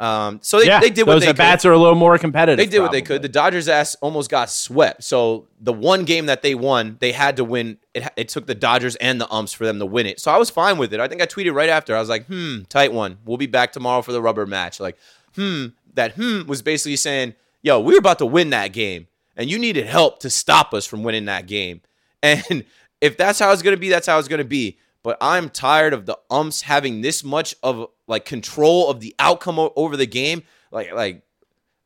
[0.00, 2.16] Um, so they, yeah, they did what those they at bats are a little more
[2.18, 2.56] competitive.
[2.56, 3.20] They did what they could.
[3.20, 5.02] The Dodgers ass almost got swept.
[5.02, 7.78] So the one game that they won, they had to win.
[7.94, 10.20] It, it took the Dodgers and the umps for them to win it.
[10.20, 11.00] So I was fine with it.
[11.00, 11.96] I think I tweeted right after.
[11.96, 13.18] I was like, hmm, tight one.
[13.24, 14.78] We'll be back tomorrow for the rubber match.
[14.78, 14.96] Like,
[15.34, 19.50] hmm, that hmm was basically saying, yo, we were about to win that game, and
[19.50, 21.80] you needed help to stop us from winning that game.
[22.20, 22.64] And
[23.00, 24.78] if that's how it's gonna be, that's how it's gonna be.
[25.08, 29.58] But I'm tired of the umps having this much of like control of the outcome
[29.58, 30.42] o- over the game.
[30.70, 31.22] Like like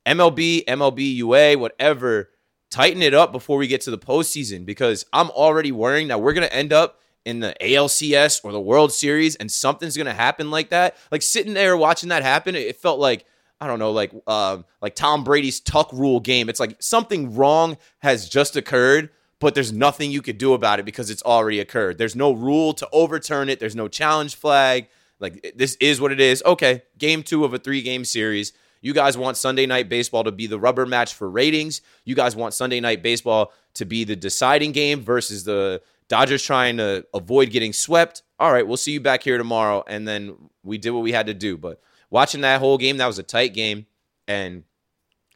[0.04, 2.30] MLB, MLB, UA, whatever,
[2.68, 6.32] tighten it up before we get to the postseason because I'm already worrying that we're
[6.32, 10.70] gonna end up in the ALCS or the World Series and something's gonna happen like
[10.70, 10.96] that.
[11.12, 13.24] Like sitting there watching that happen, it felt like
[13.60, 16.48] I don't know, like um, like Tom Brady's tuck rule game.
[16.48, 19.10] It's like something wrong has just occurred,
[19.42, 21.98] but there's nothing you could do about it because it's already occurred.
[21.98, 23.58] There's no rule to overturn it.
[23.58, 24.88] There's no challenge flag.
[25.18, 26.42] Like this is what it is.
[26.46, 28.52] Okay, game two of a three game series.
[28.80, 31.82] You guys want Sunday night baseball to be the rubber match for ratings.
[32.04, 36.76] You guys want Sunday night baseball to be the deciding game versus the Dodgers trying
[36.76, 38.22] to avoid getting swept.
[38.38, 39.82] All right, we'll see you back here tomorrow.
[39.86, 41.56] And then we did what we had to do.
[41.56, 43.86] But watching that whole game, that was a tight game.
[44.28, 44.64] And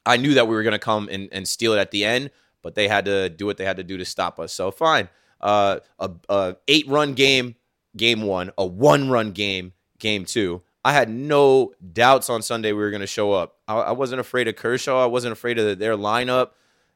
[0.04, 2.30] I knew that we were going to come and, and steal it at the end,
[2.66, 4.52] but they had to do what they had to do to stop us.
[4.52, 5.08] So fine.
[5.40, 7.54] Uh, a, a eight run game,
[7.96, 8.50] game one.
[8.58, 10.62] A one run game, game two.
[10.84, 13.58] I had no doubts on Sunday we were going to show up.
[13.68, 15.00] I, I wasn't afraid of Kershaw.
[15.00, 16.50] I wasn't afraid of their lineup.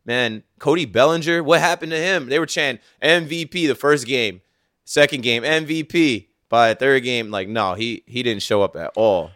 [0.04, 2.28] Man, Cody Bellinger, what happened to him?
[2.28, 4.40] They were chanting MVP the first game,
[4.84, 6.26] second game MVP.
[6.48, 9.30] By third game, like no, he he didn't show up at all.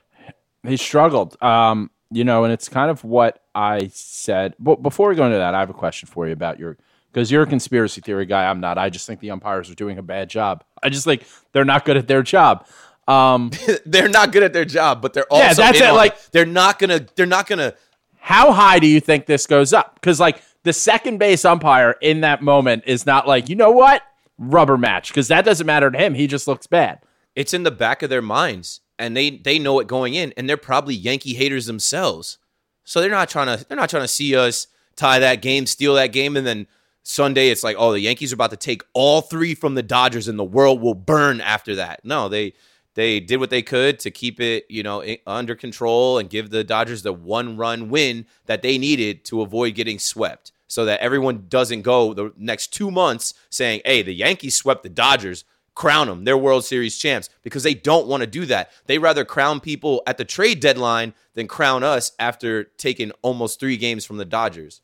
[0.66, 1.40] he struggled.
[1.40, 4.54] Um, you know, and it's kind of what I said.
[4.58, 6.78] But before we go into that, I have a question for you about your
[7.12, 8.48] because you're a conspiracy theory guy.
[8.48, 8.78] I'm not.
[8.78, 10.64] I just think the umpires are doing a bad job.
[10.82, 12.66] I just think they're not good at their job.
[13.06, 13.50] Um,
[13.86, 16.78] they're not good at their job, but they're also Yeah, that's it, like- they're not
[16.78, 17.74] gonna they're not gonna
[18.18, 19.96] how high do you think this goes up?
[19.96, 24.02] Because like the second base umpire in that moment is not like you know what
[24.38, 26.14] rubber match because that doesn't matter to him.
[26.14, 27.00] He just looks bad.
[27.36, 30.48] it's in the back of their minds and they they know it going in and
[30.48, 32.38] they're probably Yankee haters themselves.
[32.84, 35.94] So they're not trying to they're not trying to see us tie that game, steal
[35.94, 36.66] that game and then
[37.06, 40.26] Sunday it's like, "Oh, the Yankees are about to take all 3 from the Dodgers
[40.26, 42.54] and the world will burn after that." No, they
[42.94, 46.64] they did what they could to keep it, you know, under control and give the
[46.64, 50.52] Dodgers the one-run win that they needed to avoid getting swept.
[50.66, 54.88] So that everyone doesn't go the next 2 months saying, "Hey, the Yankees swept the
[54.88, 55.44] Dodgers."
[55.74, 58.70] Crown them their World Series champs because they don't want to do that.
[58.86, 63.76] They rather crown people at the trade deadline than crown us after taking almost three
[63.76, 64.80] games from the Dodgers.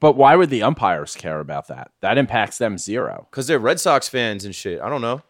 [0.00, 1.90] But why would the umpires care about that?
[2.02, 3.26] That impacts them zero.
[3.30, 4.80] Because they're Red Sox fans and shit.
[4.80, 5.22] I don't know.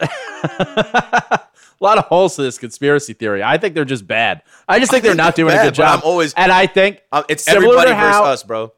[0.00, 1.40] A
[1.80, 3.42] lot of holes to this conspiracy theory.
[3.42, 4.42] I think they're just bad.
[4.68, 6.00] I just think they're not doing a good job.
[6.00, 8.72] I'm always- and I think Uh, it's everybody versus how- us, bro.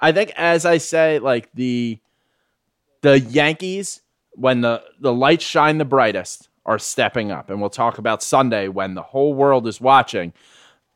[0.00, 1.98] I think as I say, like the
[3.00, 4.02] the Yankees,
[4.34, 8.68] when the the lights shine the brightest, are stepping up, and we'll talk about Sunday
[8.68, 10.32] when the whole world is watching.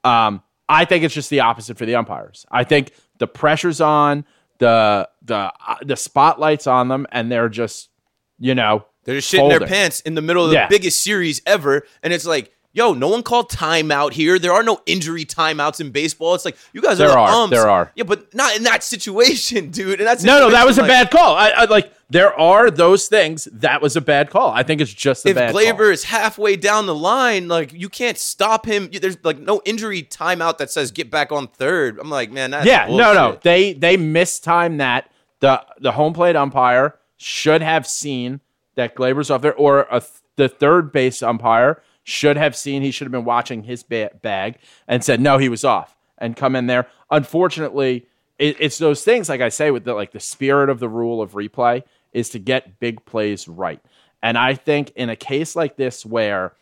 [0.04, 2.46] Um, I think it's just the opposite for the umpires.
[2.50, 4.24] I think the pressure's on,
[4.58, 7.90] the the uh, the spotlight's on them, and they're just
[8.38, 10.68] you know They're just shitting their pants in the middle of the Yeah.
[10.68, 11.84] biggest series ever.
[12.02, 14.38] And it's like, yo, no one called timeout here.
[14.38, 16.34] There are no injury timeouts in baseball.
[16.34, 17.54] It's like, you guys There are the are, umps.
[17.56, 17.92] there are.
[17.96, 20.00] Yeah, but not in that situation, dude.
[20.00, 21.34] And that's No, no, that was a bad call.
[21.36, 23.46] I, I like there are those things.
[23.52, 24.50] That was a bad call.
[24.52, 25.86] I think it's just a if bad Gleyber call.
[25.90, 28.88] is halfway down the line, like you can't stop him.
[28.92, 31.98] There's like no injury timeout that says get back on third.
[31.98, 33.42] I'm like, man, that's Yeah, no, no, bullshit.
[33.42, 35.10] they they mistimed that.
[35.40, 38.40] the The home plate umpire should have seen
[38.76, 42.82] that Gleyber's off there, or a, th- the third base umpire should have seen.
[42.82, 46.36] He should have been watching his ba- bag and said no, he was off, and
[46.36, 46.86] come in there.
[47.10, 48.06] Unfortunately,
[48.38, 51.20] it, it's those things like I say with the like the spirit of the rule
[51.20, 53.80] of replay is to get big plays right,
[54.22, 56.54] and I think in a case like this where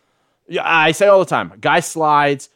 [0.49, 2.49] yeah, I say all the time, guy slides,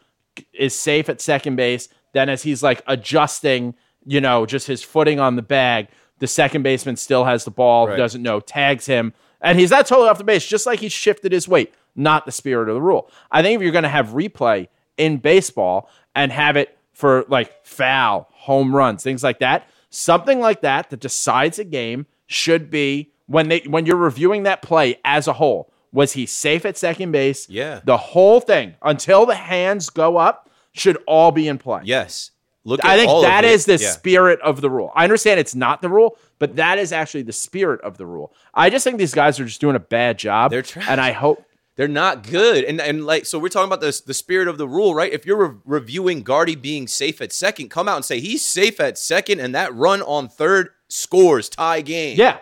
[0.53, 1.89] is safe at second base.
[2.13, 3.75] Then as he's like adjusting,
[4.05, 7.87] you know, just his footing on the bag, the second baseman still has the ball,
[7.89, 7.97] Right.
[7.97, 11.31] doesn't know, tags him, and he's not totally off the base, just like he shifted
[11.33, 11.73] his weight.
[11.97, 13.11] Not the spirit of the rule.
[13.31, 17.65] I think if you're going to have replay in baseball and have it for like
[17.67, 23.13] foul, home runs, things like that, something like that that decides a game should be
[23.27, 25.73] when they when you're reviewing that play as a whole.
[25.93, 27.49] Was he safe at second base?
[27.49, 27.81] Yeah.
[27.85, 31.81] The whole thing until the hands go up should all be in play.
[31.85, 32.31] Yes.
[32.63, 33.91] Look, at I think that is the Yeah.
[33.91, 34.93] spirit of the rule.
[34.95, 38.33] I understand it's not the rule, but that is actually the spirit of the rule.
[38.55, 40.51] I just think these guys are just doing a bad job.
[40.53, 40.87] They're trash.
[40.89, 41.43] And I hope
[41.77, 42.65] They're not good.
[42.65, 45.13] And and like so we're talking about this the spirit of the rule, right?
[45.13, 48.81] If you're re- reviewing Guardy being safe at second, come out and say he's safe
[48.81, 52.19] at second and that run on third scores tie game.
[52.19, 52.39] Yeah,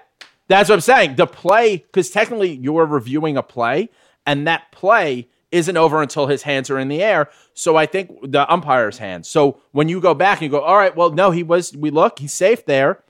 [0.49, 1.17] that's what I'm saying.
[1.17, 3.91] The play, because technically you're reviewing a play,
[4.27, 7.29] and that play isn't over until his hands are in the air.
[7.55, 9.29] So I think the umpire's hands.
[9.29, 11.77] So when you go back and you go, all right, well, no, he was.
[11.77, 13.03] We look, he's safe there.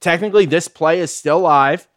[0.00, 1.88] Technically, this play is still live.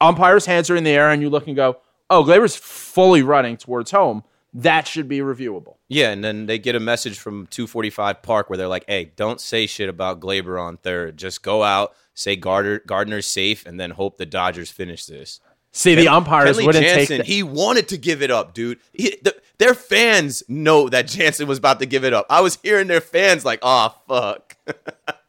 [0.00, 1.78] Umpire's hands are in the air, and you look and go,
[2.10, 4.24] oh, Gleyber's fully running towards home.
[4.52, 5.76] That should be reviewable.
[5.88, 9.40] Yeah, and then they get a message from 245 Park where they're like, "Hey, don't
[9.40, 11.16] say shit about Gleyber on third.
[11.16, 15.38] Just go out, say Gardner, Gardner's safe, and then hope the Dodgers finish this."
[15.72, 17.26] See, the umpires Kenley wouldn't Jansen, take.
[17.26, 18.80] The, he wanted to give it up, dude.
[18.92, 22.26] He, the, their fans know that Jansen was about to give it up.
[22.28, 24.56] I was hearing their fans like, "Oh fuck."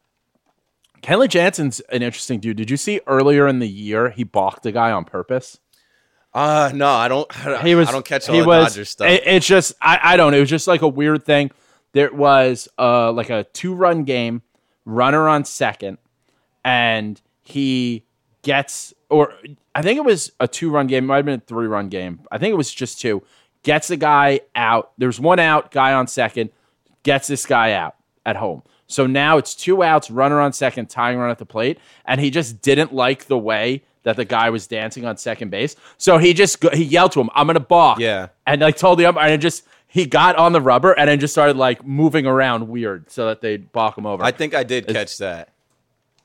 [1.04, 2.58] Kenley Jansen's an interesting dude.
[2.58, 5.60] Did you see earlier in the year he balked a guy on purpose?
[6.34, 7.30] Uh no, I don't.
[7.64, 9.08] He was I don't catch all he the was, Dodgers stuff.
[9.10, 10.34] it- it's just I, I don't.
[10.34, 11.52] It was just like a weird thing.
[11.94, 14.42] There was uh like a two run game,
[14.86, 15.98] runner on second,
[16.64, 18.06] and he
[18.44, 19.34] gets or
[19.76, 21.90] I think it was a two run game, it might have been a three run
[21.90, 22.22] game.
[22.32, 23.24] I think it was just two.
[23.64, 24.92] Gets the guy out.
[24.98, 26.50] There's one out, guy on second,
[27.04, 28.64] gets this guy out at home.
[28.88, 32.30] So now it's two outs, runner on second, tying run at the plate, and he
[32.30, 35.76] just didn't like the way that the guy was dancing on second base.
[35.98, 38.30] So he just he yelled to him, "I'm gonna balk." Yeah.
[38.46, 41.34] and like told the umpire, and just he got on the rubber and then just
[41.34, 44.24] started like moving around weird so that they'd balk him over.
[44.24, 45.50] I think I did catch that.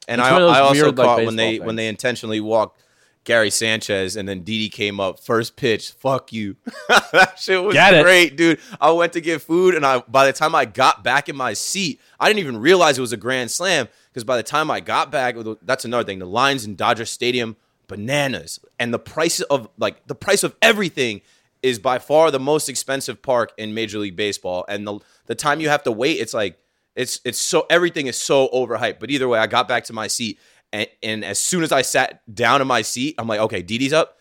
[0.06, 1.66] And I, one of those I also weird, like, caught when they things.
[1.66, 2.80] when they intentionally walked
[3.24, 5.90] Gary Sanchez and then Didi came up first pitch.
[5.90, 6.54] Fuck you.
[6.88, 8.60] that shit was great, dude.
[8.80, 11.52] I went to get food and I by the time I got back in my
[11.52, 14.78] seat, I didn't even realize it was a grand slam because by the time I
[14.78, 16.20] got back, that's another thing.
[16.20, 18.58] The lines in Dodger Stadium bananas.
[18.78, 21.22] And the price of like the price of everything
[21.62, 24.64] is by far the most expensive park in Major League Baseball.
[24.68, 26.58] And the the time you have to wait it's like
[26.94, 29.00] it's it's so everything is so overhyped.
[29.00, 30.38] But either way I got back to my seat
[30.72, 33.92] and, and as soon as I sat down in my seat I'm like okay Didi's
[33.92, 34.18] up.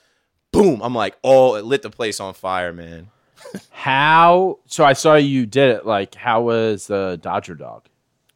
[0.51, 0.81] Boom.
[0.81, 3.09] I'm like oh it lit the place on fire man.
[3.69, 5.85] How so I saw you did it.
[5.85, 7.87] Like how was the Dodger dog?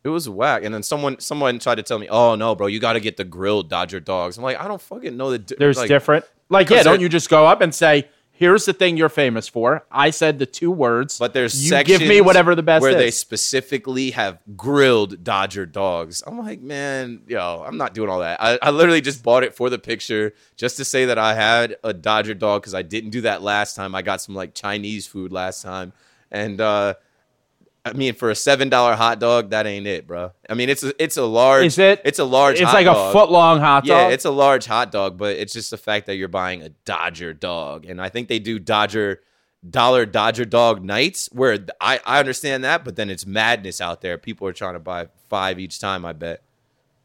[0.04, 2.80] It was whack and then someone someone tried to tell me oh no bro you
[2.80, 5.56] got to get the grilled Dodger dogs I'm like I don't fucking know the di-
[5.58, 6.26] There's like, different.
[6.50, 9.86] Like, yeah, don't you just go up and say, "Here's the thing you're famous for."
[9.92, 12.98] I said the two words, But there's you give me whatever the best where is.
[12.98, 16.24] they specifically have grilled Dodger dogs.
[16.26, 18.42] I'm like, man, yo, I'm not doing all that.
[18.42, 21.78] I, I literally just bought it for the picture just to say that I had
[21.84, 23.94] a Dodger dog because I didn't do that last time.
[23.94, 25.94] I got some like Chinese food last time,
[26.32, 26.96] and uh,
[27.86, 30.32] I mean, for a seven dollar hot dog, that ain't it, bro.
[30.50, 31.66] I mean, it's a, it's a large.
[31.66, 32.02] Is it?
[32.04, 32.60] It's a large.
[32.60, 33.10] It's like dog.
[33.10, 33.88] a foot long hot dog.
[33.88, 36.70] Yeah, it's a large hot dog, but it's just the fact that you're buying a
[36.86, 39.22] Dodger dog, and I think they do Dodger
[39.68, 44.18] dollar Dodger dog nights where I I understand that, but then it's madness out there.
[44.18, 46.06] People are trying to buy five each time.
[46.06, 46.44] I bet.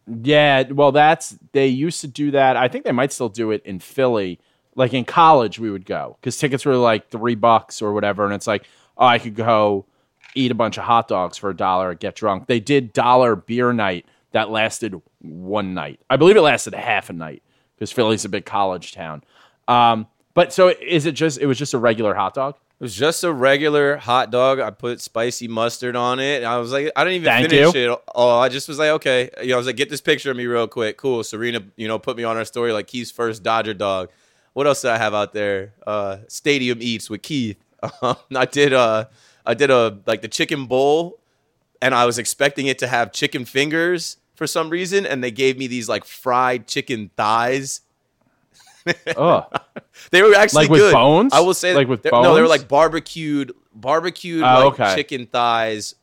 [0.07, 2.57] Yeah, well, that's they used to do that.
[2.57, 4.41] I think they might still do it in Philly.
[4.77, 8.35] Like in college, we would go because tickets were like three bucks or whatever, and
[8.35, 8.65] it's like,
[8.99, 9.87] oh, I could go
[10.35, 12.47] eat a bunch of hot dogs for a dollar get drunk.
[12.47, 16.01] They did dollar beer night that lasted one night.
[16.11, 17.43] I believe it lasted a half a night
[17.77, 19.23] because Philly's a big college town.
[19.69, 21.39] Um, but so is it just?
[21.39, 22.57] It was just a regular hot dog.
[22.81, 24.59] It was just a regular hot dog.
[24.59, 26.43] I put spicy mustard on it.
[26.43, 27.93] I was like, I didn't even Thank finish you.
[27.93, 28.01] it.
[28.15, 29.31] Oh, I just was like, okay.
[29.41, 30.97] You know, I was like, get this picture of me real quick.
[30.97, 31.23] Cool.
[31.23, 34.11] Serena, you know, put me on her story like Keith's first Dodger dog.
[34.55, 35.75] What else did I have out there?
[35.87, 37.57] Uh, Stadium Eats with Keith.
[38.01, 39.05] Um, I did uh
[39.47, 41.21] I did a like the chicken bowl,
[41.83, 45.59] and I was expecting it to have chicken fingers for some reason, and they gave
[45.59, 47.81] me these like fried chicken thighs.
[49.17, 49.47] Oh,
[50.11, 50.93] They were actually Like with good.
[50.93, 51.33] bones?
[51.33, 54.95] I will say Like with they're- No, they were like barbecued, barbecued Oh, like okay.
[54.95, 55.95] chicken thighs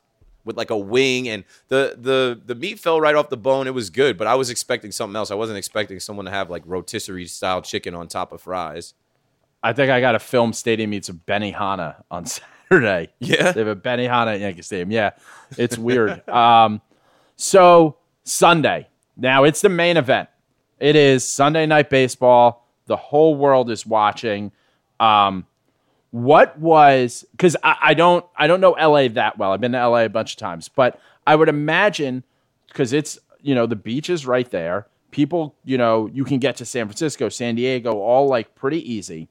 [0.45, 3.67] with like a wing, and the the the meat fell right off the bone.
[3.67, 5.29] It was good, but I was expecting something else.
[5.29, 8.95] I wasn't expecting someone to have like rotisserie style chicken on top of fries.
[9.61, 12.25] I think I got to film Stadium Meets of Benihana on
[12.71, 13.11] Saturday.
[13.19, 13.51] Yeah?
[13.51, 14.91] They have a Benihana at Yankee Stadium.
[14.91, 15.11] Yeah,
[15.57, 16.27] it's weird.
[16.29, 16.81] um,
[17.35, 18.87] so Sunday.
[19.17, 20.29] Now it's the main event.
[20.79, 22.67] It is Sunday night baseball.
[22.87, 24.51] The whole world is watching.
[24.99, 25.45] Um,
[26.11, 29.51] what was because I, I don't I don't know LA that well.
[29.51, 32.23] I've been to LA a bunch of times, but I would imagine
[32.67, 34.87] because it's you know the beach is right there.
[35.11, 39.27] People, you know, you can get to San Francisco, San Diego, all like pretty easy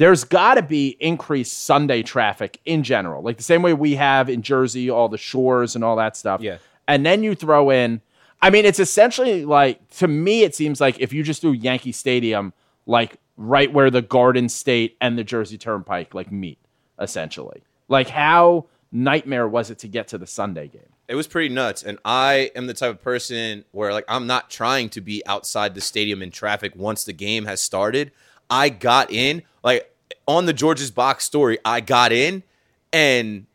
[0.00, 4.30] there's got to be increased Sunday traffic in general, like the same way we have
[4.30, 6.40] in Jersey, all the shores and all that stuff.
[6.40, 6.56] Yeah.
[6.88, 8.00] And then you throw in,
[8.40, 11.92] I mean, it's essentially like, to me, it seems like if you just do Yankee
[11.92, 12.54] Stadium,
[12.86, 16.58] like right where the Garden State and the Jersey Turnpike like meet,
[16.98, 17.62] essentially.
[17.86, 20.88] Like how nightmare was it to get to the Sunday game?
[21.08, 21.82] It was pretty nuts.
[21.82, 25.74] And I am the type of person where like I'm not trying to be outside
[25.74, 28.12] the stadium in traffic once the game has started.
[28.48, 29.89] I got in, like
[30.30, 32.44] on the George's box story, I got in
[32.92, 33.46] and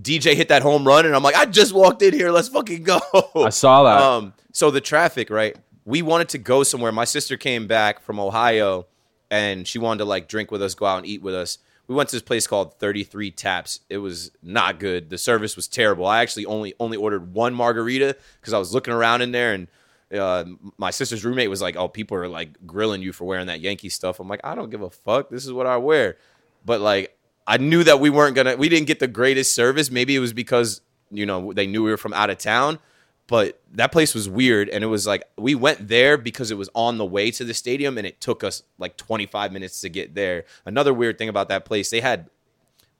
[0.00, 2.84] DJ hit that home run and I'm like, I just walked in here, let's fucking
[2.84, 3.00] go.
[3.34, 4.00] I saw that.
[4.10, 5.56] Um, so the traffic, right?
[5.84, 6.92] We wanted to go somewhere.
[6.92, 8.86] My sister came back from Ohio
[9.30, 11.58] and she wanted to like drink with us, go out and eat with us.
[11.88, 13.80] We went to this place called 33 Taps.
[13.88, 15.10] It was not good.
[15.10, 16.06] The service was terrible.
[16.06, 19.66] I actually only only ordered one margarita because I was looking around in there and
[20.12, 20.44] uh,
[20.78, 23.88] my sister's roommate was like, "Oh, people are like grilling you for wearing that Yankee
[23.88, 25.30] stuff." I'm like, "I don't give a fuck.
[25.30, 26.16] This is what I wear."
[26.64, 28.56] But like, I knew that we weren't gonna.
[28.56, 29.90] We didn't get the greatest service.
[29.90, 30.80] Maybe it was because
[31.10, 32.78] you know they knew we were from out of town.
[33.26, 36.68] But that place was weird, and it was like we went there because it was
[36.74, 40.16] on the way to the stadium, and it took us like 25 minutes to get
[40.16, 40.44] there.
[40.66, 42.28] Another weird thing about that place, they had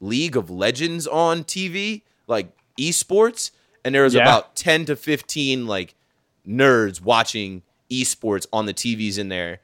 [0.01, 3.51] League of Legends on TV, like esports,
[3.85, 4.23] and there was Yeah.
[4.23, 5.97] about 10 to 15 like
[6.47, 9.61] nerds watching esports on the TVs in there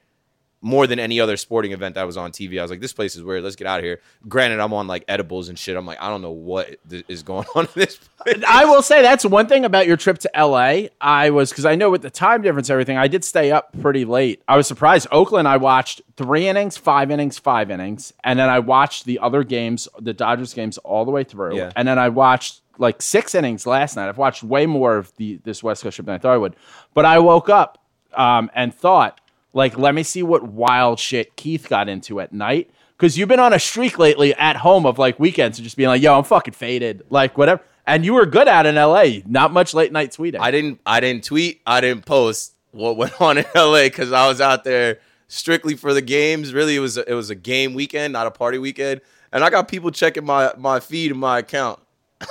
[0.63, 2.59] more than any other sporting event that was on TV.
[2.59, 3.45] I was like, this place is weird.
[3.45, 4.01] Let's get out of here.
[4.27, 5.77] Granted, I'm on like edibles and shit.
[5.77, 8.43] I'm like, I don't know what th- is going on in this place.
[8.47, 10.89] I will say that's one thing about your trip to LA.
[11.01, 12.97] I was because I know with the time difference, everything.
[12.97, 14.43] I did stay up pretty late.
[14.49, 15.07] I was surprised.
[15.13, 19.45] Oakland, I watched three innings, five innings, five innings, and then I watched the other
[19.45, 21.57] games, the Dodgers games, all the way through.
[21.57, 21.71] Yeah.
[21.77, 24.09] And then I watched like six innings last night.
[24.09, 26.57] I've watched way more of the this West Coast trip than I thought I would.
[26.95, 27.79] But I woke up
[28.15, 29.21] um, and thought,
[29.53, 32.71] like, let me see what wild shit Keith got into at night.
[32.97, 35.89] Because you've been on a streak lately at home of like weekends and just being
[35.89, 37.63] like, yo, I'm fucking faded, like whatever.
[37.87, 39.21] And you were good at in LA.
[39.27, 40.41] Not much late night tweeting.
[40.41, 44.27] I didn't I didn't tweet, I didn't post what went on in LA because I
[44.29, 46.55] was out there strictly for the games.
[46.55, 49.03] Really, it was a, it was a game weekend, not a party weekend.
[49.33, 51.81] And I got people checking my my feed and my account.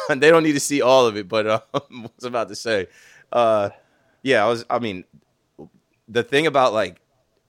[0.10, 2.56] And they don't need to see all of it, but uh, I was about to
[2.56, 2.88] say,
[3.32, 3.70] uh,
[4.24, 4.66] yeah, I was.
[4.70, 5.04] I mean,
[6.08, 7.00] the thing about like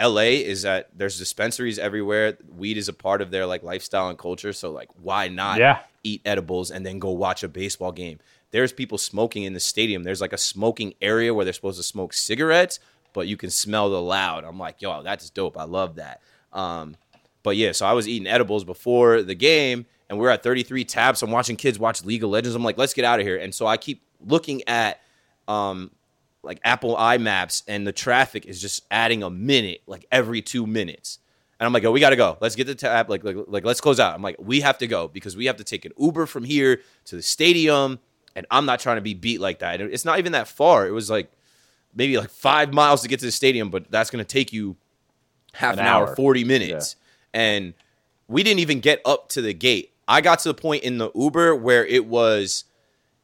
[0.00, 2.36] LA is that there's dispensaries everywhere.
[2.56, 4.52] Weed is a part of their like lifestyle and culture.
[4.52, 5.78] So like, why not Yeah.
[6.04, 8.18] eat edibles and then go watch a baseball game?
[8.50, 10.02] There's people smoking in the stadium.
[10.04, 12.78] There's like a smoking area where they're supposed to smoke cigarettes,
[13.12, 14.44] but you can smell the loud.
[14.44, 15.58] I'm like, yo, that's dope.
[15.58, 16.20] I love that.
[16.52, 16.96] Um,
[17.42, 21.22] but yeah, so I was eating edibles before the game, and we're at 33 taps.
[21.22, 22.54] I'm watching kids watch League of Legends.
[22.54, 23.36] I'm like, let's get out of here.
[23.36, 25.00] And so I keep looking at
[25.48, 25.90] um,
[26.42, 31.18] like Apple iMaps, and the traffic is just adding a minute like every two minutes.
[31.58, 32.36] And I'm like, oh, we gotta go.
[32.40, 33.08] Let's get the tab.
[33.08, 34.14] Like, like, like, let's close out.
[34.14, 36.82] I'm like, we have to go because we have to take an Uber from here
[37.06, 37.98] to the stadium,
[38.34, 39.80] and I'm not trying to be beat like that.
[39.80, 40.86] It's not even that far.
[40.86, 41.30] It was like
[41.94, 44.76] maybe like five miles to get to the stadium, but that's gonna take you
[45.54, 46.16] half An an, hour, hour.
[46.16, 46.96] 40 minutes.
[47.32, 47.74] And
[48.28, 49.92] we didn't even get up to the gate.
[50.08, 52.64] I got to the point in the Uber where it was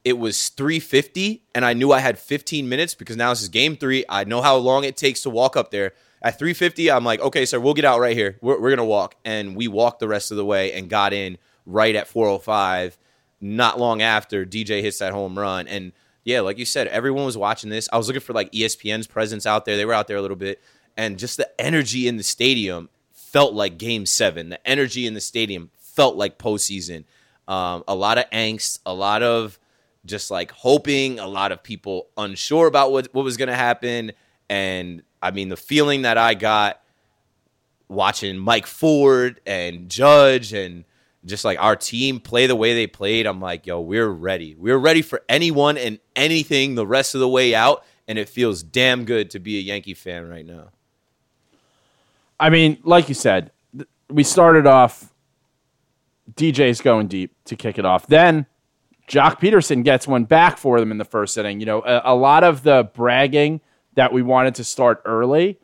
[0.04, 3.76] it was 350 and I knew I had 15 minutes because now this is game
[3.76, 4.04] 3.
[4.08, 5.92] I know how long it takes to walk up there.
[6.24, 8.38] At 350, I'm like, "Okay, sir, we'll get out right here.
[8.40, 11.12] We're, we're going to walk." And we walked the rest of the way and got
[11.12, 12.96] in right at 405
[13.40, 15.92] not long after DJ hits that home run and
[16.24, 17.88] yeah, like you said, everyone was watching this.
[17.92, 19.76] I was looking for like ESPN's presence out there.
[19.76, 20.62] They were out there a little bit
[20.96, 24.50] and just the energy in the stadium felt like game seven.
[24.50, 27.04] The energy in the stadium felt like postseason.
[27.48, 29.58] Um, a lot of angst, a lot of
[30.04, 34.12] just like hoping, a lot of people unsure about what, what was going to happen.
[34.48, 36.80] And I mean, the feeling that I got
[37.88, 40.84] watching Mike Ford and Judge and
[41.24, 44.56] just like our team play the way they played, I'm like, yo, we're ready.
[44.58, 47.84] We're ready for anyone and anything the rest of the way out.
[48.08, 50.70] And it feels damn good to be a Yankee fan right now.
[52.40, 53.52] I mean, like you said,
[54.08, 55.11] we started off
[56.34, 58.06] DJ's going deep to kick it off.
[58.06, 58.46] Then
[59.08, 61.60] Joc Pederson gets one back for them in the first inning.
[61.60, 63.60] You know, a, a lot of the bragging
[63.94, 65.58] that we wanted to start early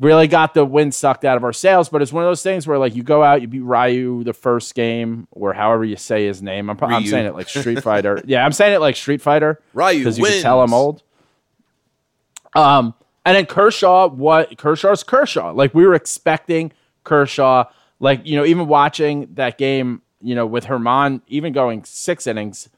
[0.00, 1.88] really got the wind sucked out of our sails.
[1.88, 4.32] But it's one of those things where, like, you go out, you beat Ryu the
[4.32, 6.68] first game, or however you say his name.
[6.68, 8.20] I'm, I'm saying it like Street Fighter.
[8.26, 9.60] yeah, I'm saying it like Street Fighter.
[9.74, 11.02] Ryu because you can tell I'm old.
[12.54, 12.94] Um,
[13.24, 15.52] and then Kershaw, what Kershaw's Kershaw.
[15.52, 16.72] Like we were expecting
[17.04, 17.64] Kershaw.
[18.02, 22.68] Like you know, even watching that game, you know, with Germán, even going six innings,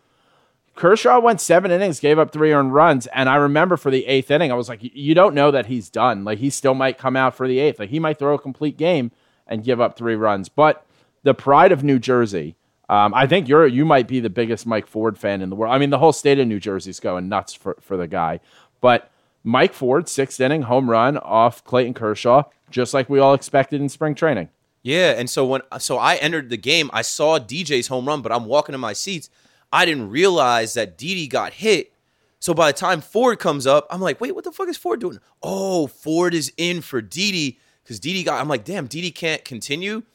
[0.75, 4.31] Kershaw went seven innings, gave up three earned runs, and I remember for the eighth
[4.31, 6.25] inning, I was like, you don't know that he's done.
[6.25, 7.79] Like he still might come out for the eighth.
[7.79, 9.13] Like he might throw a complete game
[9.47, 10.51] and give up three runs.
[10.51, 10.85] But
[11.23, 12.57] the pride of New Jersey.
[12.91, 15.75] Um, I think you're you might be the biggest Mike Ford fan in the world.
[15.75, 18.41] I mean, the whole state of New Jersey's going nuts for, for the guy.
[18.83, 19.11] But
[19.43, 23.89] Mike Ford, sixth inning home run off Clayton Kershaw, just like we all expected in
[23.89, 24.51] spring training.
[24.85, 28.31] Yeah, and so when so I entered the game, I saw DJ's home run, but
[28.31, 29.31] I'm walking to my seats.
[29.73, 31.95] I didn't realize that Didi got hit.
[32.39, 35.01] So by the time Ford comes up, I'm like, wait, what the fuck is Ford
[35.01, 35.19] doing?
[35.43, 38.39] Oh, Ford is in for Didi because Didi got.
[38.43, 40.05] I'm like, damn, Didi can't continue.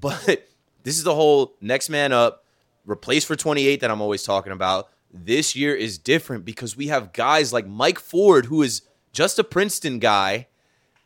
[0.00, 0.46] But
[0.84, 2.44] this is the whole next man up,
[2.86, 4.88] replace for 28 that I'm always talking about.
[5.12, 9.44] This year is different because we have guys like Mike Ford, who is just a
[9.44, 10.46] Princeton guy,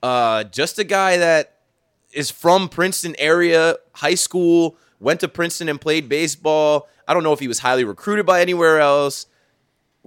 [0.03, 1.52] uh, just a guy that
[2.13, 6.89] is from Princeton area, high school, went to Princeton and played baseball.
[7.09, 9.27] I don't know if he was highly recruited by anywhere else.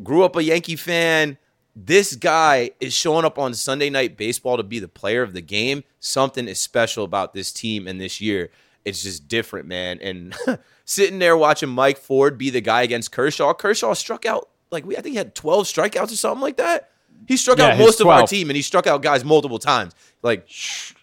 [0.03, 1.37] Grew up a Yankee fan.
[1.75, 5.41] This guy is showing up on Sunday night baseball to be the player of the
[5.41, 5.83] game.
[5.99, 8.49] Something is special about this team and this year.
[8.85, 9.99] It's just different, man.
[10.01, 10.35] And
[10.85, 13.53] sitting there watching Mike Ford be the guy against Kershaw.
[13.53, 16.91] Kershaw struck out like we I think he had 12 strikeouts or something like that.
[17.27, 19.93] He struck Yeah, out most of our team and he struck out guys multiple times.
[20.21, 20.47] Like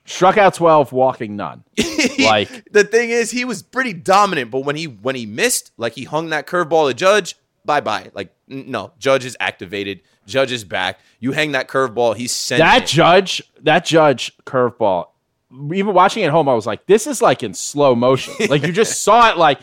[0.04, 1.64] Struck out 12, walking none.
[2.18, 5.92] like, the thing is, he was pretty dominant, but when he when he missed, like
[5.94, 8.10] he hung that curveball to Judge, bye bye.
[8.12, 10.00] Like no, Judge is activated.
[10.26, 11.00] Judge is back.
[11.20, 12.88] You hang that curveball, he's sending that it.
[12.88, 15.08] judge, that judge curveball,
[15.72, 18.34] even watching at home, I was like, this is like in slow motion.
[18.48, 19.60] like, you just saw it like,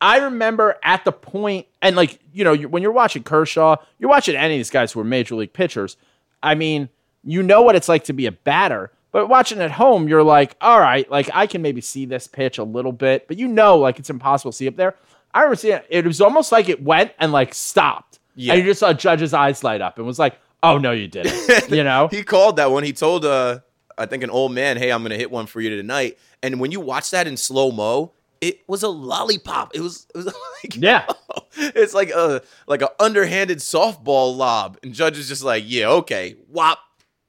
[0.00, 4.34] I remember at the point, and like, you know, when you're watching Kershaw, you're watching
[4.34, 5.96] any of these guys who are major league pitchers.
[6.42, 6.88] I mean,
[7.22, 10.56] you know what it's like to be a batter, but watching at home, you're like,
[10.60, 13.78] all right, like I can maybe see this pitch a little bit, but you know,
[13.78, 14.96] like it's impossible to see up there.
[15.34, 18.18] I remember seeing it, it was almost like it went and like stopped.
[18.34, 18.54] Yeah.
[18.54, 21.68] And you just saw Judge's eyes light up and was like, oh, no, you didn't.
[21.70, 22.08] you know?
[22.08, 22.84] he called that one.
[22.84, 23.60] He told uh
[23.98, 26.72] I think an old man, "Hey, I'm gonna hit one for you tonight." And when
[26.72, 29.74] you watch that in slow mo, it was a lollipop.
[29.74, 30.26] It was it was
[30.64, 31.06] like Yeah.
[31.56, 36.36] it's like a like a underhanded softball lob, and Judge is just like, "Yeah, okay,
[36.50, 36.78] whop."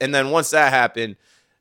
[0.02, 1.16] And then once that happened,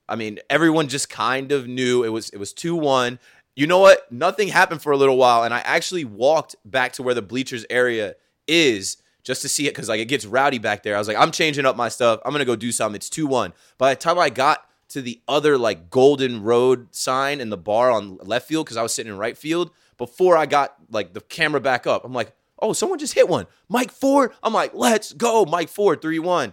[0.09, 3.19] I mean, everyone just kind of knew it was it was two one.
[3.55, 4.11] You know what?
[4.11, 7.67] Nothing happened for a little while, and I actually walked back to where the bleachers
[7.69, 8.15] area
[8.49, 10.97] is just to see it because like it gets rowdy back there.
[10.97, 12.21] I was like, I'm changing up my stuff.
[12.25, 12.97] I'm gonna go do something.
[12.97, 13.53] It's two one.
[13.79, 17.91] By the time I got to the other like Golden Road sign and the bar
[17.91, 21.21] on left field because I was sitting in right field before I got like the
[21.21, 22.05] camera back up.
[22.05, 23.47] I'm like, oh, someone just hit one.
[23.69, 24.33] Mike Ford.
[24.43, 26.53] I'm like, let's go, Mike Ford, three one.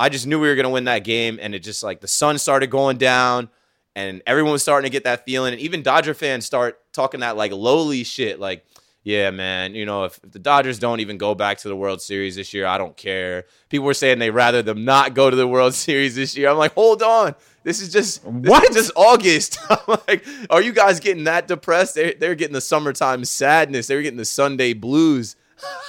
[0.00, 2.38] I just knew we were gonna win that game, and it just like the sun
[2.38, 3.50] started going down,
[3.94, 7.36] and everyone was starting to get that feeling, and even Dodger fans start talking that
[7.36, 8.64] like lowly shit, like,
[9.02, 12.00] yeah, man, you know, if, if the Dodgers don't even go back to the World
[12.00, 13.44] Series this year, I don't care.
[13.68, 16.48] People were saying they'd rather them not go to the World Series this year.
[16.48, 18.70] I'm like, hold on, this is just What?
[18.70, 19.58] is just August.
[19.70, 21.94] I'm like, are you guys getting that depressed?
[21.94, 23.86] They're, they're getting the summertime sadness.
[23.86, 25.36] They're getting the Sunday blues.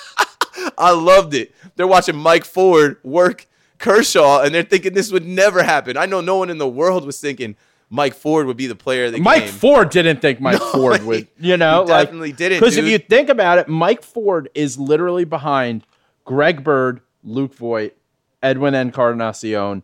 [0.78, 1.56] I loved it.
[1.78, 3.48] They're watching Mike Ford work
[3.82, 5.98] Kershaw, and they're thinking this would never happen.
[5.98, 7.56] I know no one in the world was thinking
[7.90, 9.52] Mike Ford would be the player of the Mike game.
[9.52, 13.28] Ford didn't think Mike Ford would, you know, like definitely didn't, Because if you think
[13.30, 15.84] about it, Mike Ford is literally behind
[16.24, 17.96] Greg Bird, Luke Voit,
[18.42, 19.84] Edwin Encarnacion,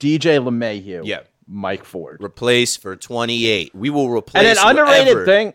[0.00, 1.20] DJ LeMahieu, Yeah.
[1.46, 2.22] Mike Ford.
[2.22, 3.74] Replace for 28.
[3.74, 5.24] We will replace And an underrated whoever.
[5.26, 5.54] thing,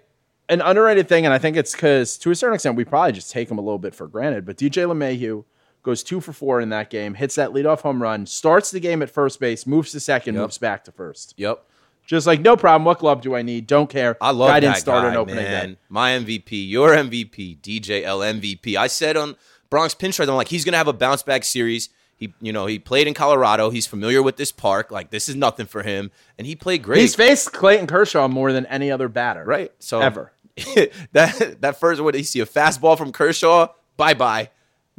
[0.50, 3.32] an underrated thing, and I think it's because to a certain extent we probably just
[3.32, 4.46] take him a little bit for granted.
[4.46, 5.46] But DJ LeMahieu
[5.88, 9.02] goes two for four in that game, hits that leadoff home run, starts the game
[9.02, 10.42] at first base, moves to second, Yep.
[10.42, 11.34] moves back to first.
[11.38, 11.64] Yep.
[12.06, 12.86] Just like no problem.
[12.86, 13.68] What glove do I need?
[13.68, 14.18] Don't care.
[14.22, 15.70] I love Guy that didn't start guy, an opening man.
[15.72, 15.78] day.
[15.90, 18.76] My MVP, your MVP, DJL MVP.
[18.76, 19.36] I said on
[19.70, 21.90] Bronx Pinstripe, I'm like, he's gonna have a bounce back series.
[22.18, 23.70] He, you know, he played in Colorado.
[23.70, 24.90] He's familiar with this park.
[24.92, 27.00] Like, this is nothing for him, and he played great.
[27.02, 29.44] He's faced Clayton Kershaw more than any other batter.
[29.46, 29.72] right?
[29.80, 30.32] So Ever.
[31.14, 33.68] that that first what he see a fastball from Kershaw,
[33.98, 34.50] bye bye.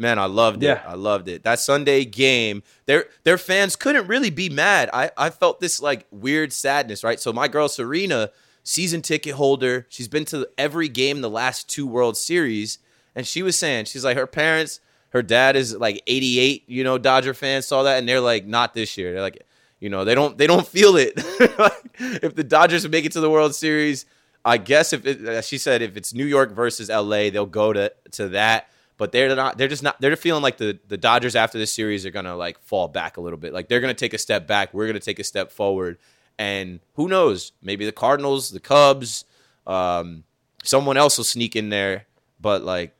[0.00, 0.80] Man, I loved it.
[0.86, 1.42] I loved it.
[1.42, 4.88] That Sunday game, their their fans couldn't really be mad.
[4.92, 7.18] I I felt this like weird sadness, right?
[7.18, 8.30] So my girl Serena,
[8.62, 12.78] season ticket holder, she's been to every game the last two World Series,
[13.16, 14.78] and she was saying she's like her parents,
[15.10, 18.74] her dad is like 88, you know, Dodger fans saw that and they're like not
[18.74, 19.12] this year.
[19.12, 19.44] They're like
[19.80, 21.14] you know, they don't they don't feel it.
[22.00, 24.06] If the Dodgers make it to the World Series,
[24.44, 27.92] I guess if it, she said if it's New York versus LA, they'll go to
[28.12, 28.68] to that.
[28.98, 29.56] But they're not.
[29.56, 30.00] They're just not.
[30.00, 33.20] They're feeling like the the Dodgers after this series are gonna like fall back a
[33.20, 33.52] little bit.
[33.54, 34.74] Like they're gonna take a step back.
[34.74, 35.98] We're gonna take a step forward.
[36.38, 37.52] And who knows?
[37.62, 39.24] Maybe the Cardinals, the Cubs,
[39.66, 40.24] um,
[40.62, 42.06] someone else will sneak in there.
[42.40, 42.94] But like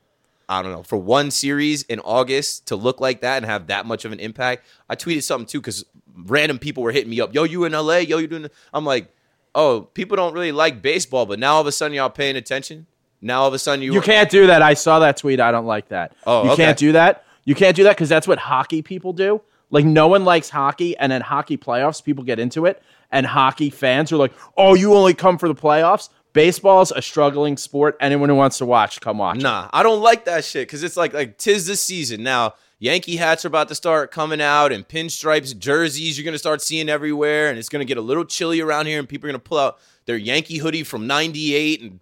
[0.48, 3.84] I don't know, for one series in August to look like that and have that
[3.84, 4.66] much of an impact.
[4.88, 5.84] I tweeted something too because
[6.14, 7.34] random people were hitting me up.
[7.34, 7.98] Yo, you in LA?
[7.98, 8.46] Yo, you doing?
[8.72, 9.12] I'm like,
[9.54, 12.86] oh, people don't really like baseball, but now all of a sudden y'all paying attention.
[13.20, 14.62] Now all of a sudden you You can't do that.
[14.62, 15.40] I saw that tweet.
[15.40, 16.14] I don't like that.
[16.26, 16.64] Oh, you okay.
[16.64, 17.24] can't do that.
[17.44, 19.40] You can't do that because that's what hockey people do.
[19.70, 23.70] Like no one likes hockey, and then hockey playoffs, people get into it, and hockey
[23.70, 27.96] fans are like, "Oh, you only come for the playoffs." Baseball's a struggling sport.
[28.00, 29.40] Anyone who wants to watch, come watch.
[29.40, 32.54] Nah, I don't like that shit because it's like like tis the season now.
[32.80, 36.88] Yankee hats are about to start coming out, and pinstripes jerseys you're gonna start seeing
[36.88, 39.58] everywhere, and it's gonna get a little chilly around here, and people are gonna pull
[39.58, 42.00] out their Yankee hoodie from '98, and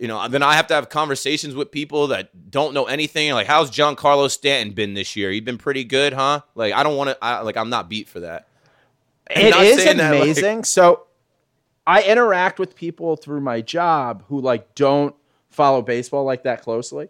[0.00, 3.32] you know then I have to have conversations with people that don't know anything.
[3.32, 5.30] Like, how's Giancarlo Stanton been this year?
[5.30, 6.40] He's been pretty good, huh?
[6.54, 7.42] Like, I don't want to.
[7.44, 8.48] Like, I'm not beat for that.
[9.30, 10.64] It is that, like- amazing.
[10.64, 11.04] so
[11.86, 15.14] I interact with people through my job who like don't
[15.50, 17.08] follow baseball like that closely.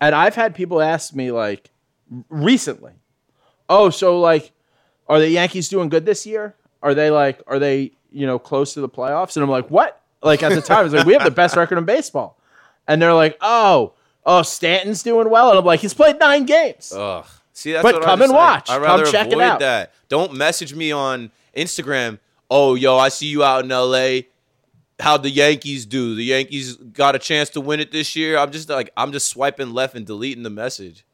[0.00, 1.70] And I've had people ask me like
[2.28, 2.92] recently,
[3.68, 4.52] "Oh, so like
[5.08, 6.54] are the Yankees doing good this year?
[6.82, 10.02] Are they like are they, you know, close to the playoffs?" And I'm like, "What?"
[10.22, 12.38] Like at the time, it's like we have the best record in baseball.
[12.88, 13.92] And they're like, "Oh,
[14.24, 17.24] oh, Stanton's doing well." And I'm like, "He's played 9 games." Ugh.
[17.52, 18.68] See, that's But come and watch.
[18.70, 19.60] I'd Come rather check it avoid out.
[19.60, 19.92] that.
[20.08, 22.18] Don't message me on Instagram.
[22.50, 24.20] Oh, yo, I see you out in LA.
[25.00, 26.14] How'd the Yankees do?
[26.14, 28.38] The Yankees got a chance to win it this year.
[28.38, 31.04] I'm just like, I'm just swiping left and deleting the message.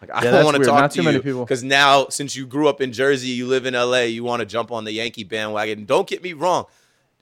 [0.00, 1.44] Like, I Yeah, don't want to talk Not to you people.
[1.44, 4.46] because now, since you grew up in Jersey, you live in LA, you want to
[4.46, 5.84] jump on the Yankee bandwagon.
[5.84, 6.64] Don't get me wrong.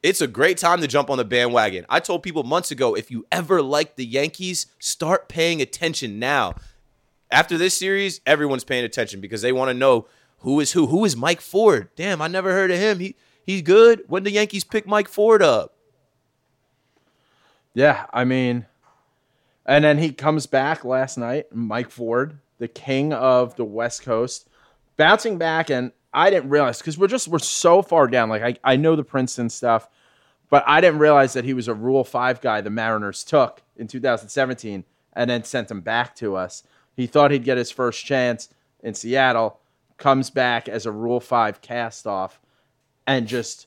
[0.03, 1.84] It's a great time to jump on the bandwagon.
[1.88, 6.55] I told people months ago if you ever like the Yankees, start paying attention now.
[7.30, 10.86] After this series, everyone's paying attention because they want to know who is who.
[10.86, 11.90] Who is Mike Ford?
[11.96, 12.98] Damn, I never heard of him.
[12.98, 14.03] He he's good.
[14.09, 15.76] When the Yankees pick Mike Ford up?
[17.74, 18.66] Yeah, I mean,
[19.66, 24.48] and then he comes back last night, Mike Ford, the king of the West Coast,
[24.96, 28.28] bouncing back, and I didn't realize because we're just we're so far down.
[28.28, 29.88] Like I, I know the Princeton stuff,
[30.48, 33.86] but I didn't realize that he was a Rule Five guy the Mariners took in
[33.86, 36.62] 2017 and then sent him back to us.
[36.96, 38.48] He thought he'd get his first chance
[38.82, 39.61] in Seattle,
[39.98, 42.40] comes back as a Rule Five cast off,
[43.06, 43.66] and just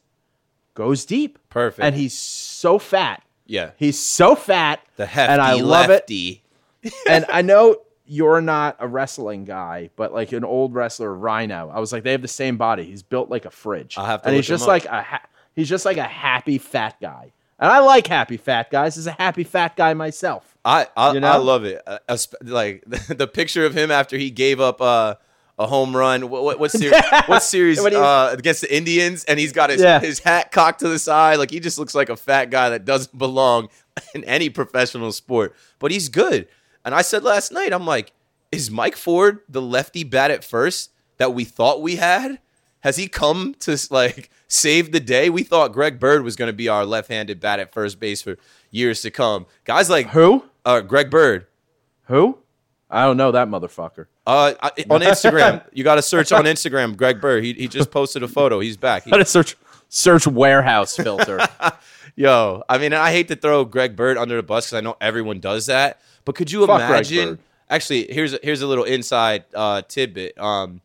[0.74, 1.40] goes deep.
[1.50, 1.86] Perfect.
[1.86, 3.24] And he's so fat.
[3.46, 6.44] Yeah, He's so fat, the hefty and I love lefty.
[6.82, 6.94] it.
[7.10, 7.76] And I know
[8.06, 11.72] you're not a wrestling guy, but like an old wrestler, Rhino.
[11.74, 12.84] I was like, they have the same body.
[12.84, 13.98] He's built like a fridge.
[13.98, 14.68] I'll have to and he's just up.
[14.70, 15.26] like a ha-
[15.56, 17.32] he's just like a happy fat guy.
[17.60, 18.98] And I like happy fat guys.
[18.98, 20.58] As a happy fat guy myself.
[20.66, 21.32] I I, You know?
[21.32, 21.82] I love it.
[21.88, 22.00] Uh,
[22.42, 25.16] like the picture of him after he gave up uh,
[25.58, 26.30] a home run.
[26.30, 29.24] What what, what, what series uh, against the Indians?
[29.26, 30.00] And he's got his Yeah.
[30.02, 31.38] his hat cocked to the side.
[31.40, 33.70] Like he just looks like a fat guy that doesn't belong
[34.14, 35.56] in any professional sport.
[35.80, 36.48] But he's good.
[36.86, 38.12] And I said last night, I'm like,
[38.52, 42.40] is Mike Ford the lefty bat at first that we thought we had?
[42.82, 45.30] Has he come to like save the day?
[45.30, 48.38] We thought Greg Bird was going to be our left-handed bat at first base for
[48.72, 49.46] years to come.
[49.64, 50.44] Guys like Who?
[50.66, 51.48] uh, Greg Bird.
[52.08, 52.38] Who?
[52.90, 54.08] I don't know that motherfucker.
[54.28, 56.96] Uh, I- on Instagram, you got to search on Instagram.
[56.98, 57.44] Greg Bird.
[57.44, 58.60] He, he just posted a photo.
[58.60, 59.06] He's back.
[59.06, 59.56] He- to search
[59.90, 61.40] search warehouse filter?
[62.16, 64.98] yo, I mean, I hate to throw Greg Bird under the bus because I know
[65.00, 66.02] everyone does that.
[66.26, 67.40] But could you Fuck imagine?
[67.70, 70.38] Actually, here's a, here's a little inside uh, tidbit.
[70.38, 70.82] Um,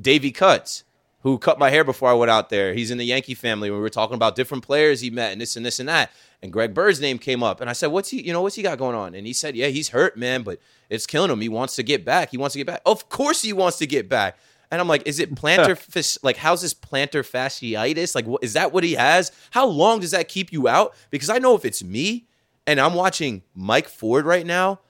[0.00, 0.84] Davey Cuts,
[1.22, 2.72] who cut my hair before I went out there.
[2.72, 3.70] He's in the Yankee family.
[3.70, 6.10] We were talking about different players he met and this and this and that.
[6.40, 8.22] And Greg Bird's name came up, and I said, "What's he?
[8.22, 10.60] You know, what's he got going on?" And he said, "Yeah, he's hurt, man, but
[10.88, 11.40] it's killing him.
[11.40, 12.30] He wants to get back.
[12.30, 12.80] He wants to get back.
[12.86, 14.38] Of course, he wants to get back."
[14.70, 18.14] And I'm like, "Is it plantar fas- like how's this plantar fasciitis?
[18.14, 19.32] Like, is that what he has?
[19.50, 20.94] How long does that keep you out?
[21.10, 22.26] Because I know if it's me
[22.68, 24.80] and I'm watching Mike Ford right now,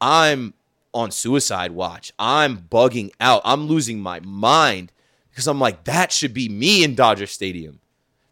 [0.00, 0.52] I'm
[0.92, 2.12] on suicide watch.
[2.18, 3.40] I'm bugging out.
[3.44, 4.92] I'm losing my mind
[5.30, 7.80] because I'm like, that should be me in Dodger Stadium.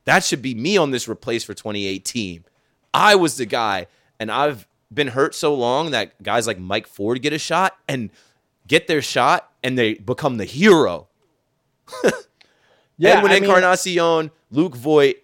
[0.05, 2.45] That should be me on this replace for 2018.
[2.93, 3.87] I was the guy,
[4.19, 8.11] and I've been hurt so long that guys like Mike Ford get a shot and
[8.67, 11.09] get their shot, and they become the hero.
[12.99, 15.17] Yeah, Edwin I mean- Encarnacion, Luke Voit,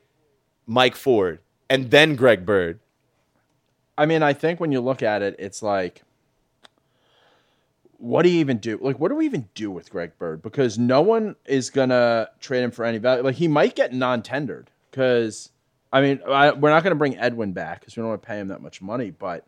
[0.67, 2.81] Mike Ford, and then Greg Bird.
[3.99, 6.03] I mean, I think when you look at it, it's like,
[7.99, 8.79] what do you even do?
[8.81, 10.43] Like, what do we even do with Greg Bird?
[10.43, 13.23] Because no one is gonna trade him for any value.
[13.23, 14.71] Like, he might get non-tendered.
[14.91, 15.51] Because,
[15.93, 18.39] I mean, I, we're not gonna bring Edwin back because we don't want to pay
[18.39, 19.11] him that much money.
[19.11, 19.47] But,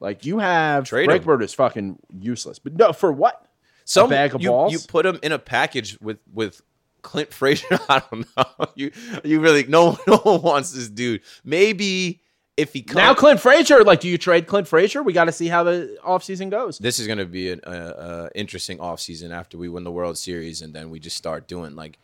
[0.00, 1.26] like, you have Trade Greg him.
[1.26, 2.58] Bird is fucking useless.
[2.58, 3.46] But no, for what?
[3.84, 4.72] Some bag of you, balls?
[4.72, 6.62] You put him in a package with with
[7.02, 7.78] Clint Frazier.
[7.88, 8.44] I don't know.
[8.76, 8.90] You
[9.22, 11.20] you really no no one wants this dude.
[11.44, 12.22] Maybe
[12.56, 13.82] if he comes, Now, Clint Frazier.
[13.84, 15.02] Like, do you trade Clint Frazier?
[15.02, 16.78] We got to see how the offseason goes.
[16.78, 20.16] this is going to be an uh, uh, interesting offseason after we win the World
[20.18, 21.98] Series, and then we just start doing like.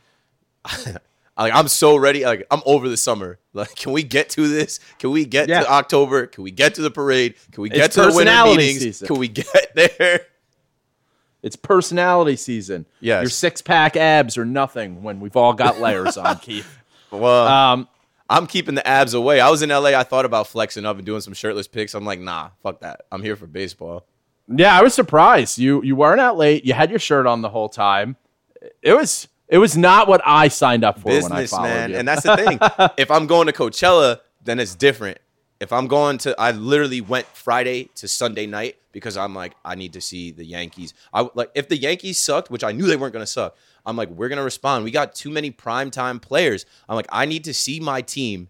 [1.39, 2.23] Like I'm so ready.
[2.27, 3.39] Like I'm over the summer.
[3.55, 4.79] Like, can we get to this?
[4.99, 5.61] Can we get Yeah.
[5.61, 6.27] to October?
[6.27, 7.35] Can we get to the parade?
[7.53, 8.81] Can we It's get to the winter meetings?
[8.81, 9.07] season.
[9.09, 10.21] Can we get there?
[11.43, 12.85] It's personality season.
[13.01, 13.23] Yes.
[13.23, 16.79] Your six pack abs are nothing when we've all got layers on, Keith.
[17.11, 17.89] Well, Um,
[18.31, 19.41] I'm keeping the abs away.
[19.41, 19.87] I was in LA.
[19.91, 21.95] I thought about flexing up and doing some shirtless pics.
[21.95, 23.03] I'm like, nah, fuck that.
[23.11, 24.07] I'm here for baseball.
[24.47, 25.59] yeah, I was surprised.
[25.59, 26.65] You you weren't out late.
[26.65, 28.17] You had your shirt on the whole time.
[28.83, 31.91] It was it was not what I signed up for when I Business, followed man.
[31.91, 31.97] you.
[31.97, 32.59] And that's the thing.
[32.97, 35.19] if I'm going to Coachella, then it's different.
[35.59, 39.75] If I'm going to, I literally went Friday to Sunday night because I'm like, I
[39.75, 40.95] need to see the Yankees.
[41.13, 43.57] I like if the Yankees sucked, which I knew they weren't going to suck.
[43.87, 44.85] I'm like, we're going to respond.
[44.85, 46.67] We got too many primetime players.
[46.89, 48.49] I'm like, I need to see my team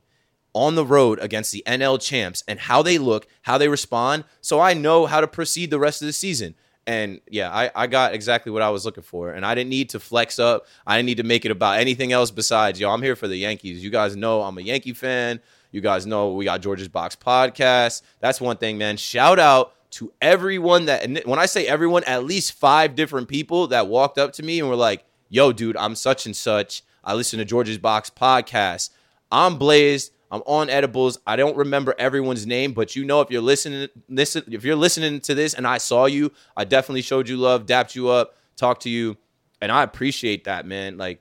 [0.52, 4.58] on the road against the NL champs and how they look, how they respond, so
[4.60, 6.54] I know how to proceed the rest of the season.
[6.86, 9.30] And yeah, I, I got exactly what I was looking for.
[9.30, 10.66] And I didn't need to flex up.
[10.86, 13.36] I didn't need to make it about anything else besides, yo, I'm here for the
[13.36, 13.84] Yankees.
[13.84, 15.40] You guys know I'm a Yankee fan.
[15.70, 18.02] You guys know we got George's Box podcast.
[18.18, 18.96] That's one thing, man.
[18.96, 23.88] Shout out to everyone that, when I say everyone, at least five different people that
[23.88, 26.82] walked up to me and were like, yo, dude, I'm such and such.
[27.02, 28.90] I listen to George's Box podcast.
[29.32, 30.12] I'm blazed.
[30.30, 31.18] I'm on edibles.
[31.26, 35.20] I don't remember everyone's name, but you know if you're listening, listen, if you're listening
[35.22, 38.82] to this and I saw you, I definitely showed you love, dapped you up, talked
[38.82, 39.16] to you,
[39.60, 40.98] and I appreciate that, man.
[40.98, 41.20] Like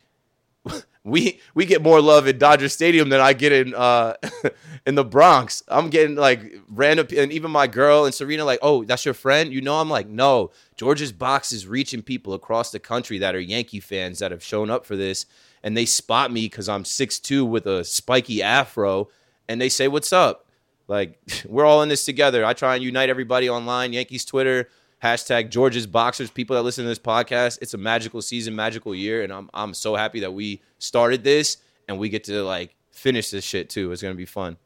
[1.04, 4.16] we we get more love in Dodger Stadium than I get in uh
[4.86, 5.64] in the Bronx.
[5.68, 9.54] I'm getting like random and even my girl and Serena like, "Oh, that's your friend?"
[9.54, 13.40] You know, I'm like, "No, George's box is reaching people across the country that are
[13.40, 15.26] Yankee fans that have shown up for this
[15.64, 19.10] and they spot me cuz I'm 6'2 with a spiky afro
[19.48, 20.46] and they say, "What's up?"
[20.90, 22.44] Like, we're all in this together.
[22.44, 24.70] I try and unite everybody online, Yankees Twitter,
[25.04, 27.60] hashtag George's Boxers, people that listen to this podcast.
[27.62, 31.58] It's a magical season, magical year, and I'm I'm so happy that we started this
[31.88, 33.92] and we get to like finish this shit too.
[33.92, 34.58] It's gonna be fun.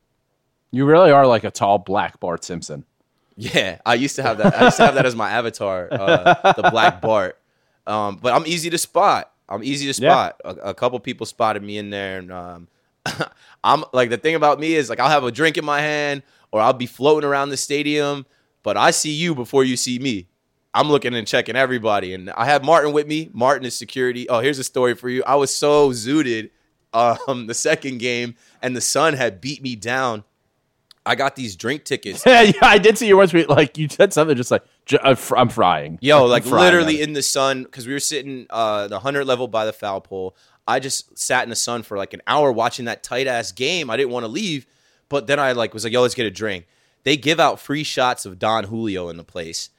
[0.71, 2.85] you really are like a tall black Bart Simpson.
[3.35, 4.55] Yeah, I used to have that.
[4.55, 7.39] I used to have that as my avatar, uh, the Black Bart.
[7.87, 9.31] Um, but I'm easy to spot.
[9.49, 10.11] I'm easy to Yeah.
[10.11, 10.41] spot.
[10.45, 12.67] A, a couple people spotted me in there, and um,
[13.63, 16.21] I'm like the thing about me is like I'll have a drink in my hand
[16.51, 18.25] or I'll be floating around the stadium,
[18.63, 20.27] but I see you before you see me.
[20.73, 23.29] I'm looking and checking everybody, and I have Martin with me.
[23.31, 24.27] Martin is security.
[24.27, 25.23] Oh, here's a story for you.
[25.23, 26.49] I was so zooted
[26.93, 30.23] um, the second game, and the sun had beat me down.
[31.05, 32.23] I got these drink tickets.
[32.25, 33.33] yeah, I did see you once.
[33.33, 35.99] We like you said something just like "J- I'm frying.
[36.01, 39.47] Yo, like frying literally in the sun because we were sitting uh, the hundred level
[39.47, 40.35] by the foul pole.
[40.65, 43.89] I just sat in the sun for like an hour watching that tight ass game.
[43.89, 44.65] I didn't want to leave,
[45.09, 46.65] but then I like was like, "Yo, let's get a drink."
[47.03, 49.69] They give out free shots of Don Julio in the place,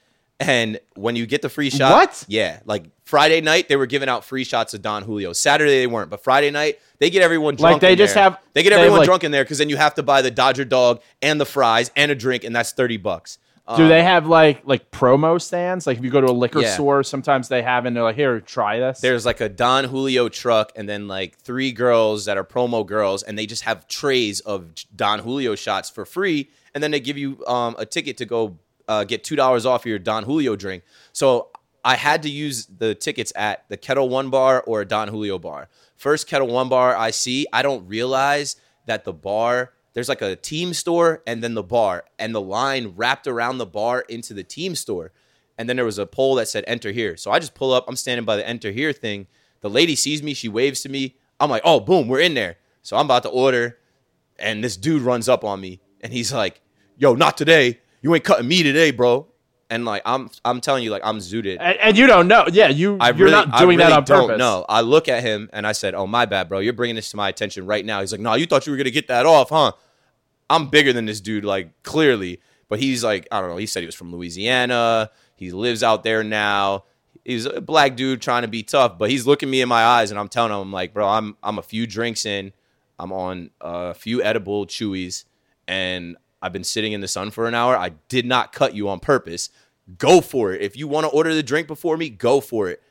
[0.40, 2.24] and when you get the free shot, What?
[2.28, 5.32] Yeah, like Friday night they were giving out free shots of Don Julio.
[5.32, 7.74] Saturday they weren't, but Friday night they get everyone drunk.
[7.74, 8.24] Like, they just there.
[8.24, 10.22] have- they get they everyone like- drunk in there because then you have to buy
[10.22, 13.38] the Dodger dog and the fries and a drink, and that's thirty bucks.
[13.76, 15.86] Do Um, they have like like promo stands?
[15.86, 16.74] Like if you go to a liquor Yeah.
[16.74, 20.28] store, sometimes they have, and they're like, "Here, try this." there's like a Don Julio
[20.28, 24.40] truck and then like three girls that are promo girls and they just have trays
[24.40, 28.26] of Don Julio shots for free and then they give you um, a ticket to
[28.26, 28.58] go
[28.88, 30.82] uh, get two dollars off your Don Julio drink.
[31.12, 31.50] So
[31.84, 35.38] I had to use the tickets at the Ketel One bar or a Don Julio
[35.38, 35.68] bar.
[35.96, 38.56] First Ketel One bar I see, I don't realize
[38.86, 42.94] that the bar there's like a team store and then the bar and the line
[42.96, 45.12] wrapped around the bar into the team store
[45.56, 47.16] and then there was a pole that said enter here.
[47.16, 49.26] So I just pull up, I'm standing by the enter here thing.
[49.60, 51.16] The lady sees me, she waves to me.
[51.40, 52.56] I'm like, oh, boom, we're in there.
[52.82, 53.78] So I'm about to order,
[54.38, 56.60] and this dude runs up on me, and he's like,
[56.97, 57.80] yo, not today.
[58.03, 59.26] You ain't cutting me today, bro.
[59.70, 61.57] And like I'm I'm telling you, like I'm zooted.
[61.59, 62.47] and, and you don't know.
[62.53, 64.38] Yeah, you I you're really, not doing I really that on don't purpose.
[64.38, 64.64] know.
[64.68, 66.59] I look at him and I said, "Oh my bad, bro.
[66.59, 68.76] You're bringing this to my attention right now." He's like, "No, you thought you were
[68.76, 69.72] gonna get that off, huh?"
[70.51, 72.40] I'm bigger than this dude, like clearly.
[72.68, 73.57] But he's like, I don't know.
[73.57, 75.11] He said he was from Louisiana.
[75.36, 76.84] He lives out there now.
[77.24, 80.11] He's a black dude trying to be tough, but he's looking me in my eyes,
[80.11, 82.53] and I'm telling him, I'm like, bro, I'm I'm a few drinks in.
[82.99, 85.24] I'm on a few edible chewies,
[85.66, 87.76] and I've been sitting in the sun for an hour.
[87.76, 89.51] I did not cut you on purpose.
[89.99, 90.61] Go for it.
[90.61, 92.82] If you want to order the drink before me, go for it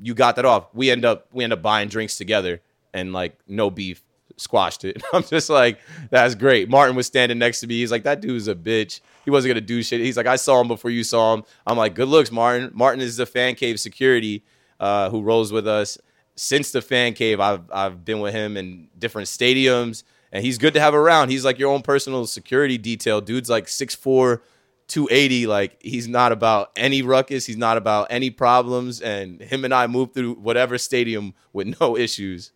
[0.00, 0.68] you got that off.
[0.74, 2.60] We end up we end up buying drinks together
[2.92, 4.02] and like no beef
[4.36, 5.02] squashed it.
[5.12, 5.78] I'm just like
[6.10, 6.68] that's great.
[6.68, 7.78] Martin was standing next to me.
[7.80, 9.00] He's like that dude's a bitch.
[9.24, 10.00] He wasn't gonna do shit.
[10.00, 11.44] He's like I saw him before you saw him.
[11.66, 12.70] I'm like good looks, Martin.
[12.74, 14.44] Martin is the fan cave security
[14.80, 15.98] uh, who rolls with us
[16.36, 17.40] since the fan cave.
[17.40, 20.02] I've I've been with him in different stadiums
[20.34, 21.30] and he's good to have around.
[21.30, 23.22] He's like your own personal security detail.
[23.22, 24.40] Dude's like 6'4",
[24.88, 29.72] 280 like he's not about any ruckus he's not about any problems and him and
[29.72, 32.52] i move through whatever stadium with no issues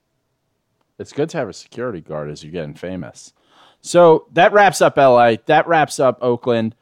[0.99, 3.33] It's good to have a security guard as you're getting famous.
[3.81, 5.37] So that wraps up LA.
[5.47, 6.75] That wraps up Oakland.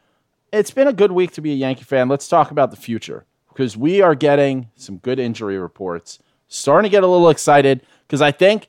[0.52, 2.08] It's been a good week to be a Yankee fan.
[2.08, 6.18] Let's talk about the future because we are getting some good injury reports.
[6.48, 8.68] Starting to get a little excited because I think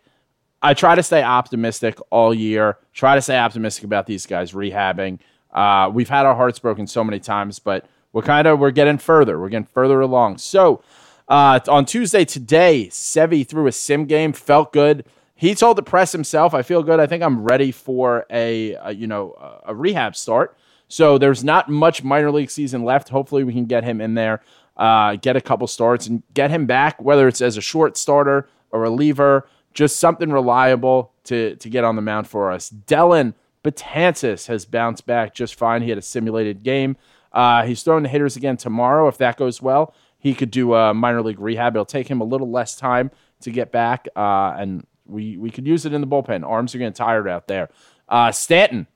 [0.62, 2.78] I try to stay optimistic all year.
[2.93, 5.20] Try to stay optimistic about these guys rehabbing.
[5.51, 8.97] Uh, we've had our hearts broken so many times, but we're kind of we're getting
[8.97, 9.39] further.
[9.39, 10.39] We're getting further along.
[10.39, 10.82] So
[11.28, 15.05] uh, on Tuesday today, Sevi threw a sim game, felt good.
[15.36, 16.99] He told the press himself, "I feel good.
[16.99, 21.70] I think I'm ready for a, a you know a, rehab start." So there's not
[21.70, 23.10] much minor league season left.
[23.10, 24.41] Hopefully, we can get him in there,
[24.78, 28.49] uh, get a couple starts, and get him back, whether it's as a short starter,
[28.72, 29.47] or a reliever,
[29.78, 32.70] just something reliable to to get on the mound for us.
[32.70, 35.84] Dellin Betances has bounced back just fine.
[35.84, 36.98] He had a simulated game.
[37.32, 39.08] Uh, he's throwing the hitters again tomorrow.
[39.08, 41.76] If that goes well, he could do a minor league rehab.
[41.76, 43.12] It'll take him a little less time
[43.42, 46.44] to get back, uh, and we we could use it in the bullpen.
[46.44, 47.70] Arms are getting tired out there.
[48.10, 48.88] Uh, Stanton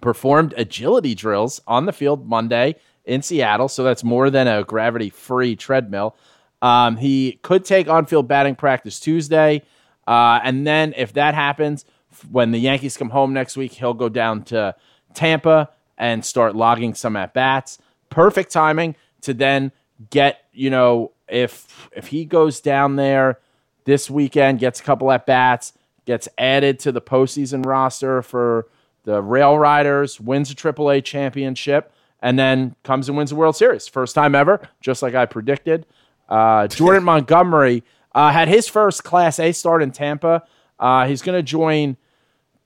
[0.00, 5.10] performed agility drills on the field Monday in Seattle, so that's more than a gravity
[5.10, 6.16] free treadmill.
[6.62, 9.62] Um, he could take on field batting practice Tuesday.
[10.06, 11.84] Uh, and then if that happens,
[12.30, 14.74] when the Yankees come home next week, he'll go down to
[15.14, 17.78] Tampa and start logging some at bats.
[18.10, 19.72] Perfect timing to then
[20.10, 23.38] get, you know, if if he goes down there
[23.84, 25.72] this weekend, gets a couple at bats,
[26.04, 28.66] gets added to the postseason roster for
[29.04, 33.88] the Rail Riders, wins a AAA championship, and then comes and wins the World Series.
[33.88, 35.86] First time ever, just like I predicted.
[36.28, 37.82] Uh, Jordan Montgomery
[38.14, 40.44] uh, had his first Class A start in Tampa.
[40.78, 41.96] Uh, he's going to join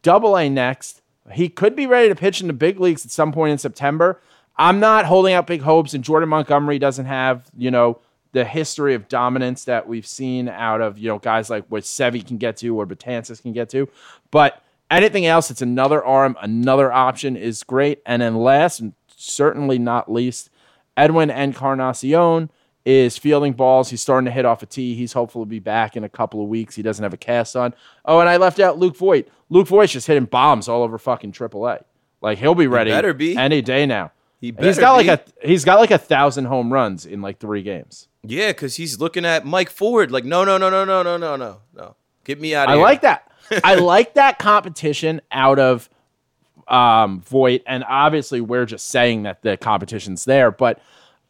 [0.03, 1.03] Double A next.
[1.33, 4.21] He could be ready to pitch in the big leagues at some point in September.
[4.57, 8.01] I'm not holding out big hopes, and Jordan Montgomery doesn't have, you know,
[8.33, 12.27] the history of dominance that we've seen out of, you know, guys like what Sevi
[12.27, 13.89] can get to or Betances can get to.
[14.31, 18.03] But anything else, it's another arm, another option is great.
[18.05, 20.51] And then last and certainly not least,
[20.97, 22.51] Edwin Encarnacion
[22.87, 23.91] is fielding balls.
[23.91, 24.95] He's starting to hit off a tee.
[24.95, 26.77] He's hopeful to be back in a couple of weeks.
[26.77, 27.75] He doesn't have a cast on.
[28.05, 29.29] Oh, and I left out Luke Voit.
[29.51, 31.83] Luke Voit's just hitting bombs all over fucking AAA.
[32.23, 33.37] Like he'll be ready better be.
[33.37, 34.13] any day now.
[34.41, 35.07] He better got be.
[35.07, 38.07] like a he's got like a thousand home runs in like three games.
[38.23, 41.37] Yeah, because he's looking at Mike Ford like, no, no, no, no, no, no, no,
[41.37, 41.97] no, no.
[42.25, 42.83] Get me out of I here.
[42.83, 43.31] like that.
[43.65, 45.89] I like that competition out of
[46.69, 50.51] um, Voit, and obviously we're just saying that the competition's there.
[50.51, 50.81] But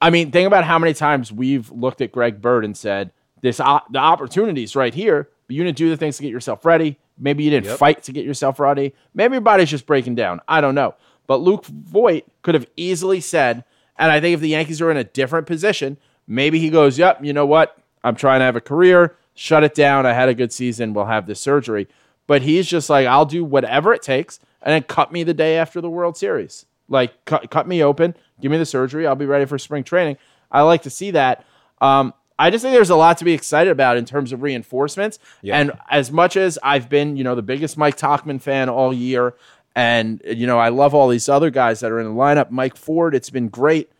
[0.00, 3.56] I mean, think about how many times we've looked at Greg Bird and said, "This
[3.58, 6.98] the opportunity's right here, but you didn't do the things to get yourself ready.
[7.18, 7.78] Maybe you didn't Yep.
[7.78, 8.92] fight to get yourself ready.
[9.14, 10.40] Maybe your body's just breaking down.
[10.48, 10.94] I don't know."
[11.26, 13.64] But Luke Voit could have easily said,
[13.98, 15.96] and I think if the Yankees are in a different position,
[16.28, 17.76] maybe he goes, "Yep, you know what?
[18.04, 19.16] I'm trying to have a career.
[19.34, 20.06] Shut it down.
[20.06, 20.92] I had a good season.
[20.94, 21.88] We'll have this surgery."
[22.26, 25.56] But he's just like, "I'll do whatever it takes, and then cut me the day
[25.56, 26.66] after the World Series.
[26.88, 28.14] Like, cut, cut me open.
[28.40, 29.06] Give me the surgery.
[29.06, 30.16] I'll be ready for spring training."
[30.50, 31.44] I like to see that.
[31.80, 35.18] Um, I just think there's a lot to be excited about in terms of reinforcements.
[35.60, 39.34] And as much as I've been, you know, the biggest Mike Tauchman fan all year,
[39.74, 42.50] and you know, I love all these other guys that are in the lineup.
[42.50, 43.90] Mike Ford, it's been great.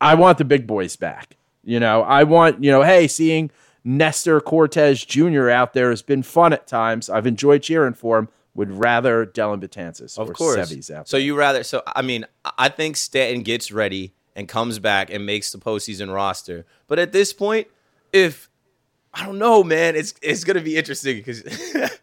[0.00, 1.36] I want the big boys back.
[1.64, 3.50] You know, I want, you know, hey, seeing
[3.84, 5.48] Nestor Cortes Jr.
[5.48, 7.08] out there has been fun at times.
[7.08, 8.28] I've enjoyed cheering for him.
[8.54, 10.68] Would rather Dellin Betances Of or course.
[10.68, 11.08] Sevy's out.
[11.08, 11.62] So you rather?
[11.64, 15.58] So I mean, I- I think Stanton gets ready and comes back and makes the
[15.58, 16.66] postseason roster.
[16.86, 17.68] But at this point,
[18.12, 18.48] if
[19.14, 21.42] I don't know, man, it's it's gonna be interesting because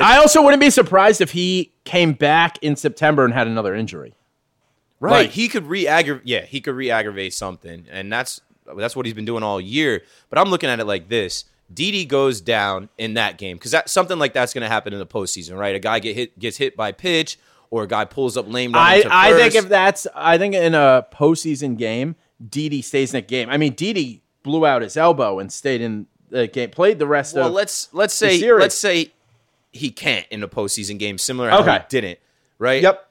[0.00, 4.14] I also wouldn't be surprised if he came back in September and had another injury.
[5.00, 6.26] right, Like- he could re-aggravate.
[6.26, 8.40] Yeah, he could re-aggravate something, and that's
[8.76, 10.02] that's what he's been doing all year.
[10.30, 13.90] But I'm looking at it like this: Didi goes down in that game because that
[13.90, 15.74] something like that's gonna happen in the postseason, right?
[15.74, 17.38] A guy get hit gets hit by pitch,
[17.70, 18.72] or a guy pulls up lame.
[18.74, 22.14] I, to I think if that's I think in a postseason game,
[22.48, 23.48] Didi stays in the game.
[23.50, 27.34] I mean, Didi blew out his elbow and stayed in the game, played the rest
[27.34, 27.52] Well, of.
[27.52, 29.12] let's let's say let's say
[29.72, 31.72] he can't in a postseason game, similar how Okay.
[31.78, 32.18] he didn't,
[32.58, 32.80] right?
[32.82, 33.02] Yep.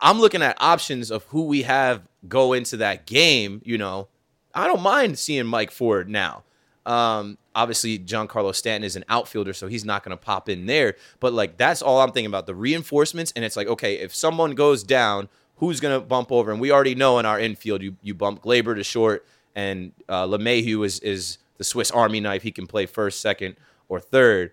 [0.00, 3.62] I'm looking at options of who we have go into that game.
[3.64, 4.08] You know,
[4.54, 6.42] I don't mind seeing Mike Ford now.
[6.86, 10.96] Um, obviously, Giancarlo Stanton is an outfielder, so he's not going to pop in there.
[11.20, 13.32] But like, that's all I'm thinking about the reinforcements.
[13.34, 16.50] And it's like, okay, if someone goes down, who's going to bump over?
[16.50, 20.28] And we already know in our infield, you you bump Gleyber to short, and uh,
[20.38, 22.42] is is the Swiss Army knife.
[22.42, 23.56] He can play first, second,
[23.88, 24.52] or third.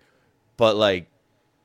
[0.56, 1.08] But like,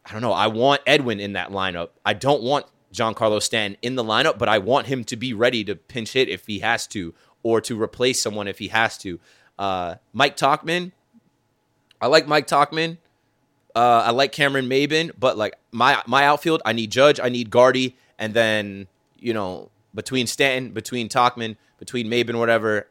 [0.06, 0.34] I don't know.
[0.34, 1.90] I want Edwin in that lineup.
[2.06, 5.64] I don't want Giancarlo Stanton in the lineup, but I want him to be ready
[5.66, 7.14] to pinch hit if he has to,
[7.44, 9.20] or to replace someone if he has to.
[9.58, 10.92] Uh, Mike Tauchman,
[12.00, 12.98] I like Mike Tauchman.
[13.76, 17.50] Uh, I like Cameron Maybin, but like my my outfield, I need Judge, I need
[17.52, 18.88] Guardy, and then
[19.20, 22.88] you know between Stanton, between Tauchman, between Maybin, whatever,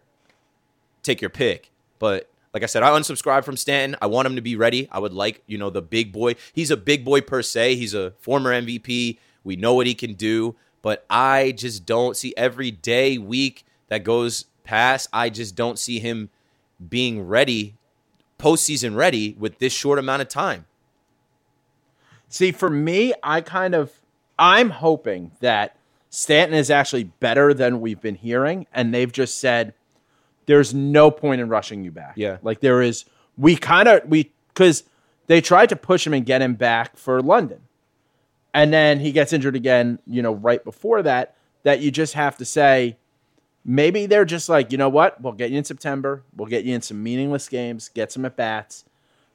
[1.02, 1.70] take your pick.
[1.98, 3.98] But Like I said, I unsubscribe from Stanton.
[4.00, 4.88] I want him to be ready.
[4.90, 6.36] I would like, you know, the big boy.
[6.54, 7.74] He's a big boy per se.
[7.76, 9.18] He's a former MVP.
[9.44, 14.04] We know what he can do, but I just don't see every day, week that
[14.04, 16.30] goes past, I just don't see him
[16.88, 17.74] being ready,
[18.38, 20.66] postseason ready with this short amount of time.
[22.28, 24.00] See, for me, I kind of
[24.38, 25.76] I'm hoping that
[26.10, 29.74] Stanton is actually better than we've been hearing, and they've just said
[30.46, 32.14] there's no point in rushing you back.
[32.16, 32.38] Yeah.
[32.42, 33.04] Like there is
[33.36, 34.84] we kind of we because
[35.26, 37.60] they tried to push him and get him back for London.
[38.54, 42.38] And then he gets injured again, you know, right before that, that you just have
[42.38, 42.96] to say,
[43.66, 45.20] maybe they're just like, you know what?
[45.20, 46.22] We'll get you in September.
[46.36, 48.84] We'll get you in some meaningless games, get some at bats,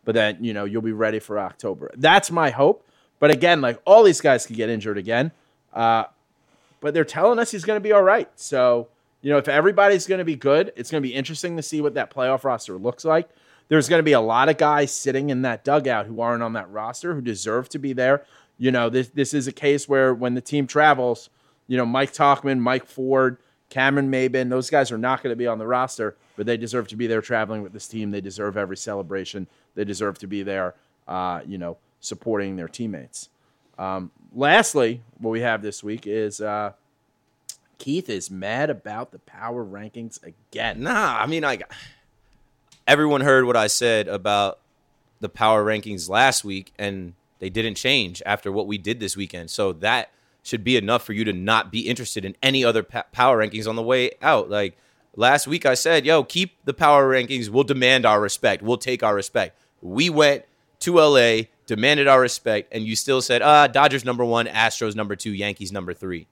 [0.06, 1.92] but then, you know, you'll be ready for October.
[1.96, 2.88] That's my hope.
[3.20, 5.32] But again, like all these guys could get injured again.
[5.74, 6.06] Uh,
[6.80, 8.28] but they're telling us he's going to be all right.
[8.40, 8.88] So,
[9.22, 11.82] you know, if everybody's going to be good, it's going to be interesting to see
[11.82, 13.30] what that playoff roster looks like.
[13.68, 16.54] There's going to be a lot of guys sitting in that dugout who aren't on
[16.54, 18.26] that roster who deserve to be there.
[18.58, 21.30] You know, this this is a case where when the team travels,
[21.68, 23.38] you know, Mike Tauchman, Mike Ford,
[23.72, 26.90] Cameron Maybin, those guys are not going to be on the roster, but they deserve
[26.90, 28.12] to be there traveling with this team.
[28.12, 29.48] They deserve every celebration.
[29.76, 30.76] They deserve to be there,
[31.08, 33.30] uh, you know, supporting their teammates.
[33.80, 36.74] Um, lastly, what we have this week is uh,
[37.78, 40.84] Keith is mad about the power rankings again.
[40.84, 41.64] Nah, I mean, like
[42.86, 44.60] everyone heard what I said about
[45.22, 49.50] the power rankings last week, and they didn't change after what we did this weekend.
[49.50, 50.12] So that
[50.44, 53.68] should be enough for you to not be interested in any other pa- power rankings
[53.68, 54.50] on the way out.
[54.50, 54.78] Like
[55.16, 57.50] last week, I said, "Yo, keep the power rankings.
[57.50, 58.64] We'll demand our respect.
[58.64, 60.46] We'll take our respect." We went
[60.80, 65.16] to LA, demanded our respect, and you still said, "Ah, Dodgers number one, Astros number
[65.16, 66.28] two, Yankees number three.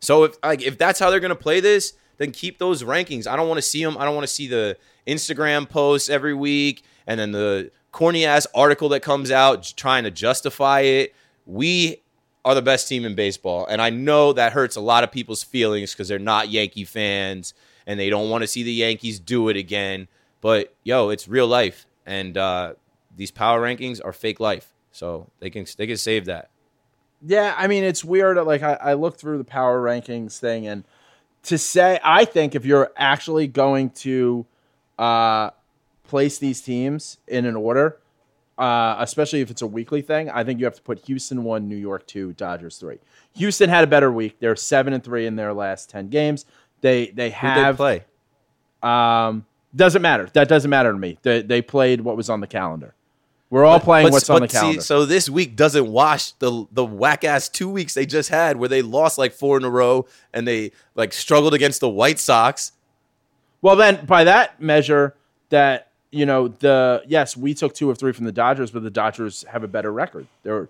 [0.00, 3.26] So if like if that's how they're gonna play this, then keep those rankings.
[3.26, 3.96] I don't want to see them.
[3.98, 4.76] I don't want to see the
[5.06, 10.10] Instagram posts every week and then the corny ass article that comes out trying to
[10.10, 11.14] justify it.
[11.46, 12.02] We
[12.44, 15.42] are the best team in baseball, and I know that hurts a lot of people's
[15.42, 17.54] feelings because they're not Yankee fans
[17.86, 20.08] and they don't want to see the Yankees do it again.
[20.40, 22.74] But yo, it's real life, and uh,
[23.16, 26.50] these power rankings are fake life, so they can they can save that.
[27.26, 28.38] Yeah, I mean it's weird.
[28.38, 30.84] Like I, I looked through the power rankings thing, and
[31.44, 34.46] to say, I think if you're actually going to
[34.98, 35.50] uh,
[36.04, 37.98] place these teams in an order,
[38.60, 41.68] uh, especially if it's a weekly thing, I think you have to put Houston one,
[41.68, 42.98] New York two, Dodgers three.
[43.36, 44.36] Houston had a better week.
[44.38, 46.44] They're seven and three in their last ten games.
[46.82, 48.04] They they Who'd they have play?
[48.82, 50.28] um doesn't matter.
[50.32, 51.18] That doesn't matter to me.
[51.22, 52.94] They they played what was on the calendar.
[53.50, 54.80] We're all playing But- what's on the but see, calendar.
[54.82, 58.68] so this week doesn't wash the the whack ass two weeks they just had where
[58.68, 62.72] they lost like four in a row and they like struggled against the White Sox.
[63.62, 65.14] Well, then by that measure,
[65.50, 68.90] that you know the yes, we took two of three from the Dodgers, but the
[68.90, 70.26] Dodgers have a better record.
[70.42, 70.68] They're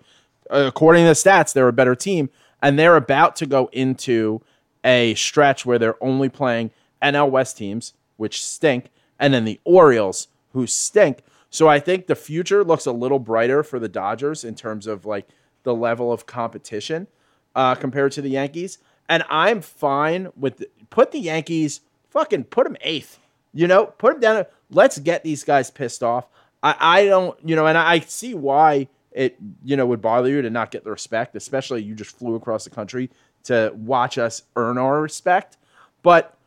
[0.49, 2.29] according to the stats, they're a better team,
[2.61, 4.41] and they're about to go into
[4.83, 6.71] a stretch where they're only playing
[7.01, 8.89] NL West teams, which stink,
[9.19, 11.19] and then the Orioles, who stink.
[11.49, 15.05] So I think the future looks a little brighter for the Dodgers in terms of
[15.05, 15.27] like
[15.63, 17.07] the level of competition
[17.55, 18.77] uh, compared to the Yankees.
[19.09, 23.19] And I'm fine with put the Yankees fucking put them eighth.
[23.53, 24.45] You know, put them down.
[24.71, 26.27] Let's get these guys pissed off.
[26.63, 30.41] I, I don't, you know, and I see why it, you know, would bother you
[30.41, 33.09] to not get the respect, especially you just flew across the country
[33.43, 35.57] to watch us earn our respect.
[36.03, 36.37] But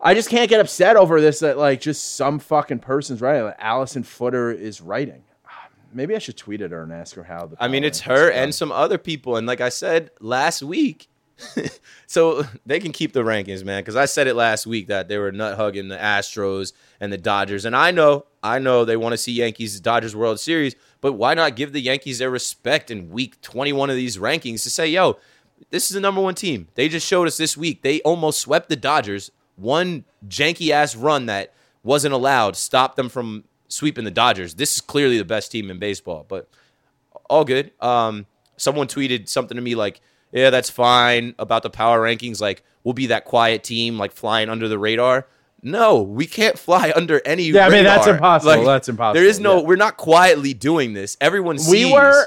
[0.00, 3.44] I just can't get upset over this that like just some fucking person's writing.
[3.44, 5.22] Like Alyson Footer is writing.
[5.92, 7.46] Maybe I should tweet at her and ask her how.
[7.46, 9.36] The I mean, it's her and some other people.
[9.36, 11.08] And like I said last week,
[12.06, 13.82] so they can keep the rankings, man.
[13.82, 17.18] Because I said it last week that they were nut hugging the Astros and the
[17.18, 17.64] Dodgers.
[17.64, 21.34] And I know, I know they want to see Yankees Dodgers World Series, but why
[21.34, 25.18] not give the Yankees their respect in week 21 of these rankings to say, yo,
[25.70, 26.68] this is the number one team.
[26.74, 27.82] They just showed us this week.
[27.82, 29.30] They almost swept the Dodgers.
[29.56, 34.54] One janky ass run that wasn't allowed stopped them from sweeping the Dodgers.
[34.54, 36.48] This is clearly the best team in baseball, but
[37.28, 37.72] all good.
[37.80, 38.26] Um,
[38.56, 40.00] someone tweeted something to me like,
[40.32, 42.40] "Yeah, that's fine about the power rankings.
[42.40, 45.26] Like, we'll be that quiet team, like flying under the radar."
[45.62, 47.44] No, we can't fly under any.
[47.44, 48.14] Yeah, I mean, that's radar.
[48.14, 48.64] impossible.
[48.64, 49.58] That's impossible, There is no.
[49.58, 49.66] yeah.
[49.66, 51.16] We're not quietly doing this.
[51.20, 51.70] Everyone sees.
[51.86, 52.26] we were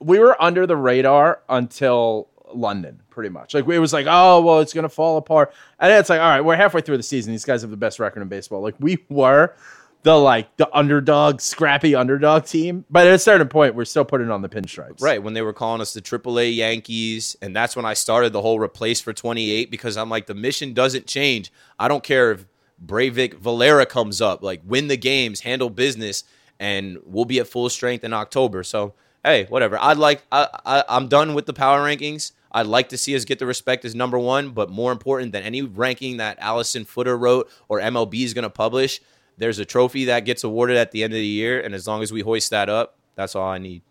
[0.00, 3.54] we were under the radar until London, pretty much.
[3.54, 6.28] Like it was like, oh well, it's gonna fall apart, and then it's like, all
[6.28, 7.32] right, we're halfway through the season.
[7.32, 8.60] These guys have the best record in baseball.
[8.62, 9.54] Like we were
[10.02, 14.30] the like the underdog, scrappy underdog team, but at a certain point, we're still putting
[14.30, 15.00] on the pinstripes.
[15.00, 18.42] Right, when they were calling us the AAA Yankees, and that's when I started the
[18.42, 21.52] whole replace for 28 because I'm like, the mission doesn't change.
[21.78, 22.46] I don't care if
[22.84, 26.24] Breyvic Valera comes up, like win the games, handle business,
[26.58, 28.62] and we'll be at full strength in October.
[28.62, 28.94] So
[29.24, 29.78] hey, whatever.
[29.80, 32.32] I'd like I, I I'm done with the power rankings.
[32.50, 35.42] I'd like to see us get the respect as number one, but more important than
[35.42, 39.00] any ranking that Alyson Footer wrote or MLB is going to publish,
[39.38, 42.02] there's a trophy that gets awarded at the end of the year, and as long
[42.02, 43.82] as we hoist that up, that's all I need.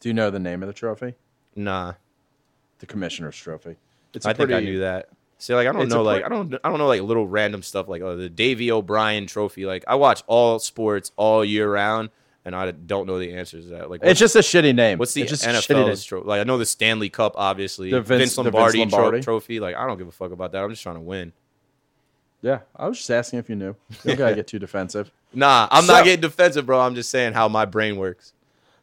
[0.00, 1.14] Do you know the name of the trophy?
[1.56, 1.94] Nah,
[2.78, 3.76] The commissioner's trophy.
[4.14, 5.08] It's I think I knew that.
[5.38, 7.88] See, like I don't know, like I don't, I don't know, like little random stuff
[7.88, 9.66] like oh, the Davy O'Brien Trophy.
[9.66, 12.10] Like I watch all sports all year round,
[12.44, 13.90] and I don't know the answers to that.
[13.90, 14.98] Like It's just a shitty name.
[14.98, 15.88] What's the It's just a shitty name.
[15.88, 16.26] NFL's trophy?
[16.26, 17.90] Like I know the Stanley Cup, obviously.
[17.90, 19.22] The Vince- Vince, the Vince Lombardi, tro- Lombardi.
[19.22, 19.60] trophy.
[19.60, 20.64] Like I don't give a fuck about that.
[20.64, 21.32] I'm just trying to win.
[22.40, 23.74] Yeah, I was just asking if you knew.
[23.90, 25.10] You don't gotta get too defensive.
[25.34, 26.80] Nah, I'm So- not getting defensive, bro.
[26.80, 28.32] I'm just saying how my brain works.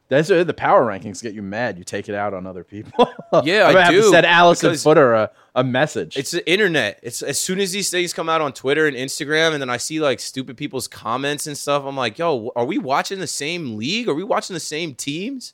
[0.10, 1.80] That's uh, the power rankings get you mad.
[1.80, 3.10] You take it out on other people.
[3.44, 6.16] Yeah, I'm I gonna have to do, send Alyson because- Footer a, a message.
[6.16, 7.00] It's the internet.
[7.02, 9.78] It's as soon as these things come out on Twitter and Instagram, and then I
[9.78, 11.84] see like stupid people's comments and stuff.
[11.84, 14.08] I'm like, yo, are we watching the same league?
[14.08, 15.54] Are we watching the same teams?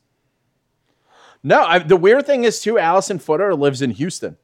[1.44, 2.78] no, I, the weird thing is too.
[2.78, 4.36] Alyson Footer lives in Houston.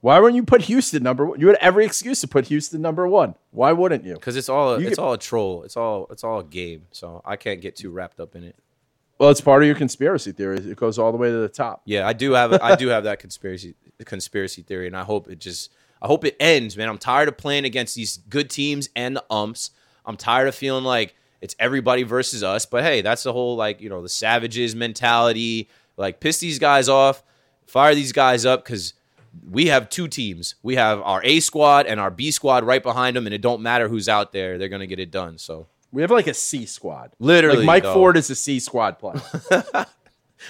[0.00, 1.40] Why wouldn't you put Houston number one?
[1.40, 3.34] You had every excuse to put Houston number one.
[3.50, 4.14] Why wouldn't you?
[4.14, 5.62] Because it's all You it's get- all a troll.
[5.64, 6.86] It's all it's all a game.
[6.92, 8.56] So I can't get too wrapped up in it.
[9.18, 10.58] Well, it's part of your conspiracy theory.
[10.58, 11.80] It goes all the way to the top.
[11.86, 13.74] Yeah, I do have I do have that conspiracy
[14.04, 15.72] conspiracy theory, and I hope it just
[16.02, 16.88] I hope it ends, man.
[16.88, 19.70] I'm tired of playing against these good teams and the umps.
[20.04, 22.66] I'm tired of feeling like it's everybody versus us.
[22.66, 25.68] But hey, that's the whole like you know the savages mentality.
[25.96, 27.22] Like piss these guys off,
[27.66, 28.92] fire these guys up because
[29.48, 30.54] we have two teams.
[30.62, 33.62] We have our A squad and our B squad right behind them, and it don't
[33.62, 34.58] matter who's out there.
[34.58, 35.38] They're gonna get it done.
[35.38, 37.12] So We have like a C squad.
[37.18, 37.94] Literally, like Mike though.
[37.94, 39.20] Ford is a C squad player.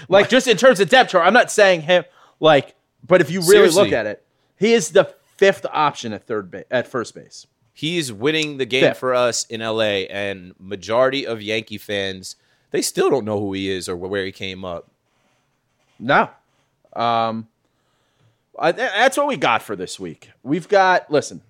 [0.09, 2.05] like just in terms of depth chart, I'm not saying him
[2.41, 2.75] like,
[3.07, 4.25] but if you really look at it,
[4.59, 7.47] he is the fifth option at third base at first base.
[7.73, 8.99] he's winning the game Fifth.
[8.99, 12.37] for us in LA, and majority of Yankee fans
[12.71, 14.91] they still don't know who he is or where he came up.
[15.99, 16.29] No.
[16.95, 17.49] Um,
[18.61, 20.31] That's what we got for this week.
[20.43, 21.43] We've got, listen,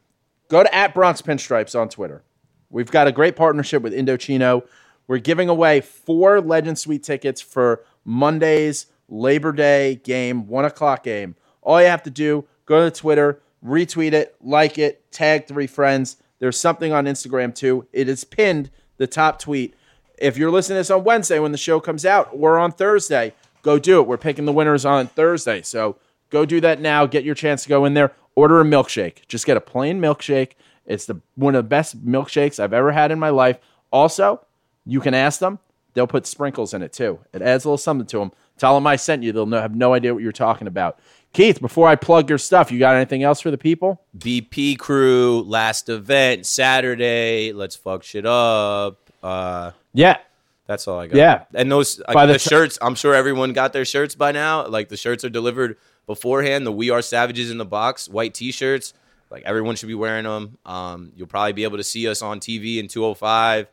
[0.48, 2.22] go to at Bronx Pinstripes on Twitter.
[2.70, 4.66] We've got a great partnership with Indochino.
[5.06, 11.36] We're giving away four Legend Suite tickets for Monday's Labor Day game, one o'clock game.
[11.62, 16.16] All you have to do, go to Twitter, retweet it, like it, tag three friends.
[16.38, 17.86] There's something on Instagram too.
[17.92, 19.74] It is pinned, the top tweet.
[20.18, 23.32] If you're listening to this on Wednesday when the show comes out or on Thursday,
[23.62, 24.08] go do it.
[24.08, 25.62] We're picking the winners on Thursday.
[25.62, 25.96] So
[26.30, 27.06] go do that now.
[27.06, 28.12] Get your chance to go in there.
[28.34, 29.26] Order a milkshake.
[29.28, 30.52] Just get a plain milkshake.
[30.84, 33.58] It's the one of the best milkshakes I've ever had in my life.
[33.90, 34.44] Also,
[34.84, 35.58] you can ask them.
[35.94, 37.20] They'll put sprinkles in it too.
[37.32, 38.32] It adds a little something to them.
[38.58, 39.32] Tell them I sent you.
[39.32, 40.98] They'll know, have no idea what you're talking about.
[41.32, 44.00] Keith, before I plug your stuff, you got anything else for the people?
[44.16, 47.52] BP crew last event Saturday.
[47.52, 49.10] Let's fuck shit up.
[49.22, 50.18] Uh, Yeah.
[50.66, 51.16] that's all I got.
[51.16, 51.44] Yeah.
[51.54, 52.78] and those By the the, ti- shirts.
[52.80, 54.66] I'm sure everyone got their shirts by now.
[54.66, 55.76] Like the shirts are delivered
[56.06, 56.66] beforehand.
[56.66, 58.94] The We Are Savages in the box, white T-shirts.
[59.30, 60.58] Like everyone should be wearing them.
[60.64, 63.66] Um, you'll probably be able to see us on TV in 205.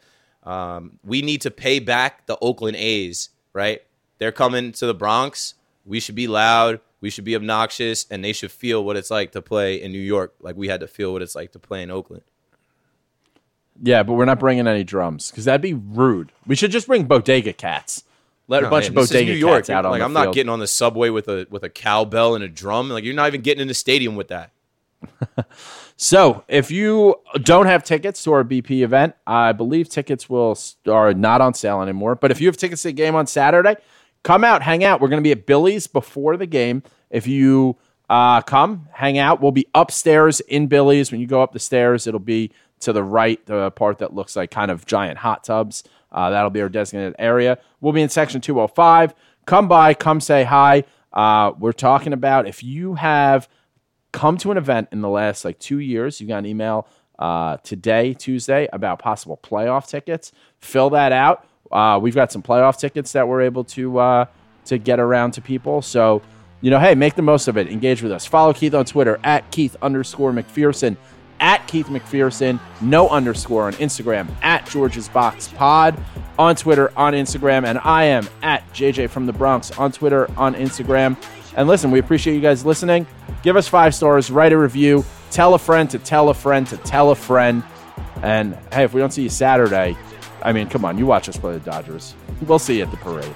[0.43, 3.29] Um, we need to pay back the Oakland A's.
[3.53, 3.81] Right?
[4.17, 5.53] They're coming to the Bronx.
[5.86, 6.79] We should be loud.
[7.01, 9.99] We should be obnoxious, and they should feel what it's like to play in New
[9.99, 12.23] York, like we had to feel what it's like to play in Oakland.
[13.81, 16.31] Yeah, but we're not bringing any drums because that'd be rude.
[16.47, 18.05] We should just bring bodega cats.
[18.48, 19.60] Let a bunch Man, of bodega New York.
[19.60, 20.26] cats out on like I'm field.
[20.26, 22.90] not getting on the subway with a with a cowbell and a drum.
[22.90, 24.52] Like you're not even getting in the stadium with that.
[25.95, 30.57] So, if you don't have tickets to our BP event, I believe tickets will
[30.88, 32.15] are not on sale anymore.
[32.15, 33.76] But if you have tickets to the game on Saturday,
[34.24, 35.02] come out, hang out.
[35.02, 36.84] We're going to be at Billy's before the game.
[37.10, 37.78] If you
[38.10, 39.40] uh, come, hang out.
[39.40, 41.11] We'll be upstairs in Billy's.
[41.11, 42.52] When you go up the stairs, it'll be
[42.82, 45.84] to the right, the part that looks like kind of giant hot tubs.
[46.14, 47.57] Uh, that'll be our designated area.
[47.81, 49.14] We'll be in section 205.
[49.45, 50.84] Come by, come say hi.
[51.11, 53.48] Uh, we're talking about if you have
[54.14, 56.22] come to an event in the last like two years.
[56.22, 56.88] You got an email
[57.19, 60.31] uh, today, Tuesday, about possible playoff tickets.
[60.60, 61.45] Fill that out.
[61.72, 64.26] Uh, we've got some playoff tickets that we're able to uh,
[64.65, 65.81] to get around to people.
[65.81, 66.22] So,
[66.61, 67.68] you know, hey, make the most of it.
[67.68, 68.26] Engage with us.
[68.26, 70.95] Follow Keith on Twitter at Keith underscore McPherson,
[71.44, 76.02] at Keith McPherson, no underscore on Instagram, at George's Box Pod
[76.40, 80.56] on Twitter, on Instagram, and I am at JJ from the Bronx on Twitter, on
[80.56, 81.22] Instagram.
[81.57, 83.06] And listen, we appreciate you guys listening.
[83.44, 86.78] Give us five stars, write a review, tell a friend to tell a friend to
[86.78, 87.61] tell a friend.
[88.24, 89.98] And hey, if we don't see you Saturday,
[90.41, 92.15] I mean, come on, you watch us play the Dodgers.
[92.48, 93.36] We'll see you at the parade.